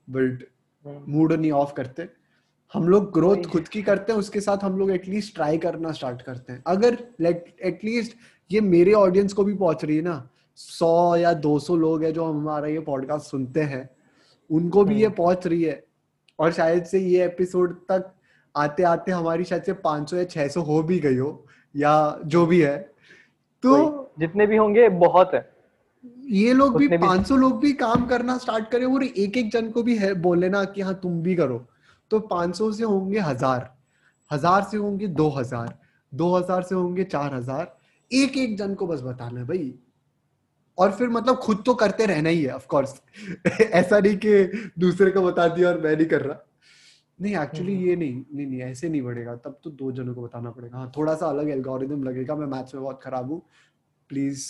बट। 0.10 0.44
मूड 1.08 1.34
नहीं 1.34 1.51
ऑफ़ 1.51 1.74
करते। 1.74 2.17
हम 2.74 2.90
लोग 2.90 3.14
ग्रोथ 3.14 3.38
खुद 3.38 3.68
की 3.68 3.82
करते 3.82 4.12
हैं 4.12 4.20
उसके 4.20 4.42
साथ 4.42 4.58
हम 4.64 4.78
लोग 4.80 4.92
एटलीस्ट 4.92 5.36
ट्राई 5.36 5.58
करना 5.58 5.92
स्टार्ट 5.92 6.22
करते 6.22 6.54
हैं। 6.54 6.64
अगर 6.68 6.98
एटलीस्ट 7.62 8.18
ये 8.52 8.62
मेरे 8.62 8.94
ऑडियंस 8.94 9.34
को 9.34 9.44
भी 9.44 9.54
पहुँच 9.54 9.86
रही 9.86 9.98
है 9.98 10.02
ना 10.02 10.30
सौ 10.56 11.15
या 11.15 11.34
दो 11.34 11.60
सौ 11.60 11.76
लोग 11.76 12.04
है 12.04 12.12
जो 12.12 12.26
हमारा 12.26 12.68
ये 12.68 12.80
पॉडकास्ट 12.80 13.26
सुनते 13.26 13.62
हैं 13.62 13.89
उनको 14.52 14.84
भी 14.84 14.96
ये 14.96 15.06
हम्म। 15.06 15.15
पहुँच 15.15 15.48
रही 15.48 15.63
है। 15.63 15.84
और 16.39 16.52
शायद 16.52 16.84
से 16.84 17.00
ये 17.00 17.26
एपिसोड 17.26 17.76
तक 17.76 18.12
आते 18.56 18.84
आते 18.84 19.12
हमारी 19.12 19.44
शायद 19.44 19.63
से 19.63 19.74
500 19.74 20.18
या 20.18 20.24
600 20.24 20.62
हो 20.62 20.84
भी 20.84 21.00
गई 21.00 21.18
हो 21.18 21.46
या 21.76 22.20
जो 22.26 22.46
भी 22.46 22.62
है। 22.62 22.78
तो 23.63 24.12
जितने 24.20 24.48
भी 24.48 24.58
होंगे 24.58 24.89
बहुत 24.89 25.32
है। 25.34 25.54
ये 26.26 26.54
लोग 26.54 26.78
भी 26.78 26.86
उतने 26.86 26.98
भी- 26.98 27.32
लोग 27.32 27.60
भी 27.60 27.74
काम 27.74 28.06
करना 28.06 28.38
स्टार्ट 28.38 28.72
करें 28.72 28.86
और 28.86 29.04
एक 29.04 29.38
एक 29.38 29.52
जन 29.52 29.70
को 29.70 29.84
भी 29.84 29.96
है 29.96 30.13
बोले 30.13 30.50
ना 30.50 30.63
कि 30.63 30.82
हाँ 30.82 31.00
तुम 31.04 31.22
भी 31.22 31.36
करो। 31.36 31.65
तो 32.12 32.20
500 32.28 32.72
से 32.72 32.84
होंगे 32.84 33.20
हज़ार। 33.20 33.70
हज़ार 34.32 34.63
से 34.63 34.78
होंगे 34.78 35.08
दो 35.08 35.30
हज़ार। 35.30 35.78
दो 36.13 36.36
हज़ार 36.36 36.62
से 36.62 36.76
होंगे 36.76 37.04
चार 37.04 37.34
हज़ार। 37.34 37.76
एक 38.12 38.38
एक 38.38 38.58
जन 38.58 38.74
को 38.76 38.88
बस 38.88 39.02
बताना 39.02 39.39
है 39.39 39.46
भाई। 39.46 39.74
और 40.78 40.91
फिर 40.91 41.10
मतलब 41.10 41.36
खुद 41.36 41.63
तो 41.65 41.74
करते 41.74 42.06
रहना 42.06 42.30
ही 42.30 42.43
है 42.43 42.54
ऑफ़ 42.56 42.65
कोर्स 42.67 42.93
ऐसा 43.62 44.00
नहीं 44.00 44.17
कि 44.17 44.72
दूसरे 44.80 45.12
को 45.12 45.22
बता 45.22 45.48
दिया 45.48 45.70
और 45.70 45.80
मैं 45.82 45.96
नहीं 45.96 46.08
कर 46.08 46.22
रहा। 46.22 46.43
नहीं 47.20 47.36
एक्चुअली 47.36 47.76
हम्म। 47.76 47.88
ये 47.88 47.96
नहीं 47.96 48.24
नहीं 48.34 48.46
नहीं 48.48 48.62
ऐसे 48.62 48.89
नहीं 48.89 49.02
बढ़ेगा। 49.02 49.36
तब 49.36 49.60
तो 49.63 49.70
दो 49.72 49.91
जनों 49.91 50.13
को 50.15 50.22
बताना 50.22 50.52
पड़ेगा। 50.52 50.78
हाँ 50.78 50.91
थोड़ा 50.98 51.15
सा 51.15 51.28
अलग 51.28 51.50
एल्गोरिदम 51.50 52.04
लगेगा। 52.04 52.36
मैं 52.36 52.48
मैथ्स 52.48 52.76
में 52.76 52.84
बहुत 52.84 53.00
खराब 53.04 53.32
हूँ। 53.32 53.41
प्लीज़ 54.10 54.46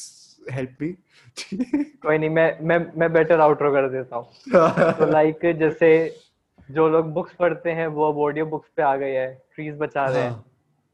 हेल्प 0.51 0.77
मी 0.81 0.91
कोई 2.03 2.17
नहीं 2.17 2.29
मैं 2.29 2.59
मैं 2.61 2.79
मैं 2.97 3.11
बेटर 3.13 3.39
आउटरो 3.39 3.71
कर 3.71 3.89
देता 3.89 4.15
हूँ। 4.15 4.27
तो 4.99 5.11
लाइक 5.11 5.39
जैसे 5.59 5.89
जो 6.71 6.87
लोग 6.89 7.11
बुक्स 7.13 7.33
पढ़ते 7.33 7.71
हैं 7.71 7.87
वो 7.87 8.11
अब 8.11 8.17
ऑडियो 8.17 8.45
बुक्स 8.45 8.69
पे 8.75 8.81
आ 8.81 8.95
गए 8.95 9.15
हैं 9.17 9.41
ट्रीज 9.55 9.75
बचा 9.77 10.05
रहे 10.05 10.21
हैं। 10.23 10.29
हाँ, 10.29 10.45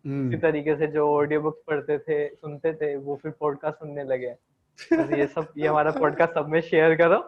हम्म। 0.06 0.28
इसी 0.30 0.38
तरीके 0.38 0.76
से 0.76 0.88
जो 0.88 1.08
ऑडियो 1.10 1.42
बुक्स 1.42 1.62
पढ़ते 1.68 1.98
थे 1.98 2.28
सुनते 2.36 2.74
थे 2.74 2.96
वो 2.96 3.16
फिर 3.16 3.32
पॉडकास्ट 3.32 3.80
सुनने 3.80 4.04
लगे 4.04 4.28
हैं। 4.28 4.38
तो 5.08 5.16
ये 5.16 5.28
सब 5.28 5.54
ये 5.58 5.68
हमारा 5.68 5.92
पॉडकास्ट 5.92 6.34
सब 6.34 6.48
में 6.48 6.60
शेयर 6.62 6.96
करो। 6.96 7.20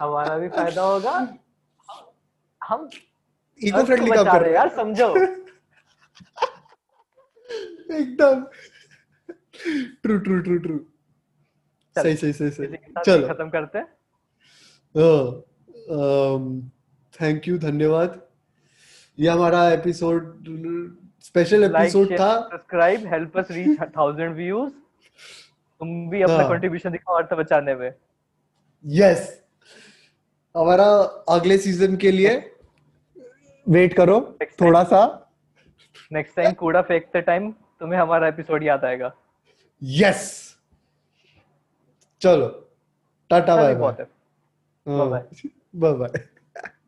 हमारा 0.00 0.38
भी 0.38 0.48
फ़ायदा 0.48 0.82
होगा। 0.82 1.12
हम 2.60 2.88
इको 3.60 3.84
फ्रेंडली 3.84 4.10
काम 4.10 4.24
कर 4.24 4.40
रहे 4.40 4.50
हैं 4.50 4.56
यार 4.56 4.68
समझो। 4.68 5.08
एकदम। 7.94 8.46
ट्रू 10.02 10.18
ट्रू 10.18 10.40
ट्रू 10.40 10.58
ट्रू 10.58 10.78
सही 11.96 12.16
सही 12.16 12.32
सही 12.32 12.50
सही। 12.50 12.66
चलो। 13.06 13.28
खत्म 13.28 13.48
करते 13.50 13.78
हैं। 13.78 13.86
थैंक 17.20 17.48
यू 17.48 17.58
धन्यवाद। 17.58 18.20
ये 19.18 19.28
हमारा 19.28 19.68
एपिसोड 19.70 20.44
स्पेशल 21.20 21.64
एपिसोड 21.64 22.12
था। 22.12 22.40
Subscribe 22.40 23.06
help 23.06 23.38
us 23.38 23.50
reach 23.50 23.78
1000 23.80 24.32
views 24.32 24.72
तुम 25.80 26.10
भी 26.10 26.22
अपना 26.22 26.36
हाँ। 26.36 26.48
कंट्रीब्यूशन 26.48 26.90
दिखाओ 26.90 27.16
अर्थ 27.16 27.34
बचाने 27.34 27.74
में। 27.74 27.94
यस 28.84 29.42
हमारा 30.56 30.86
अगले 31.28 31.58
सीज़न 31.58 31.96
के 31.96 32.10
लिए 32.10 32.34
वेट 33.68 33.96
करो 33.96 34.38
थोड़ा 34.60 34.82
सा। 34.84 35.02
नेक्स्ट 36.12 36.36
टाइम 36.36 36.52
कूड़ा 36.52 36.82
फेंकते 36.82 37.20
टाइम 37.20 37.50
तुम्हें 37.52 38.00
हमारा 38.00 38.28
एपिसोड 38.28 38.64
याद 38.64 38.84
आएगा। 38.84 39.12
यस 39.82 40.56
चलो। 42.20 42.46
टाटा 43.30 43.56
बाय 43.56 43.72
है। 43.72 43.78
Bye 43.78 44.04
bye 45.76 45.92
bye 45.92 46.28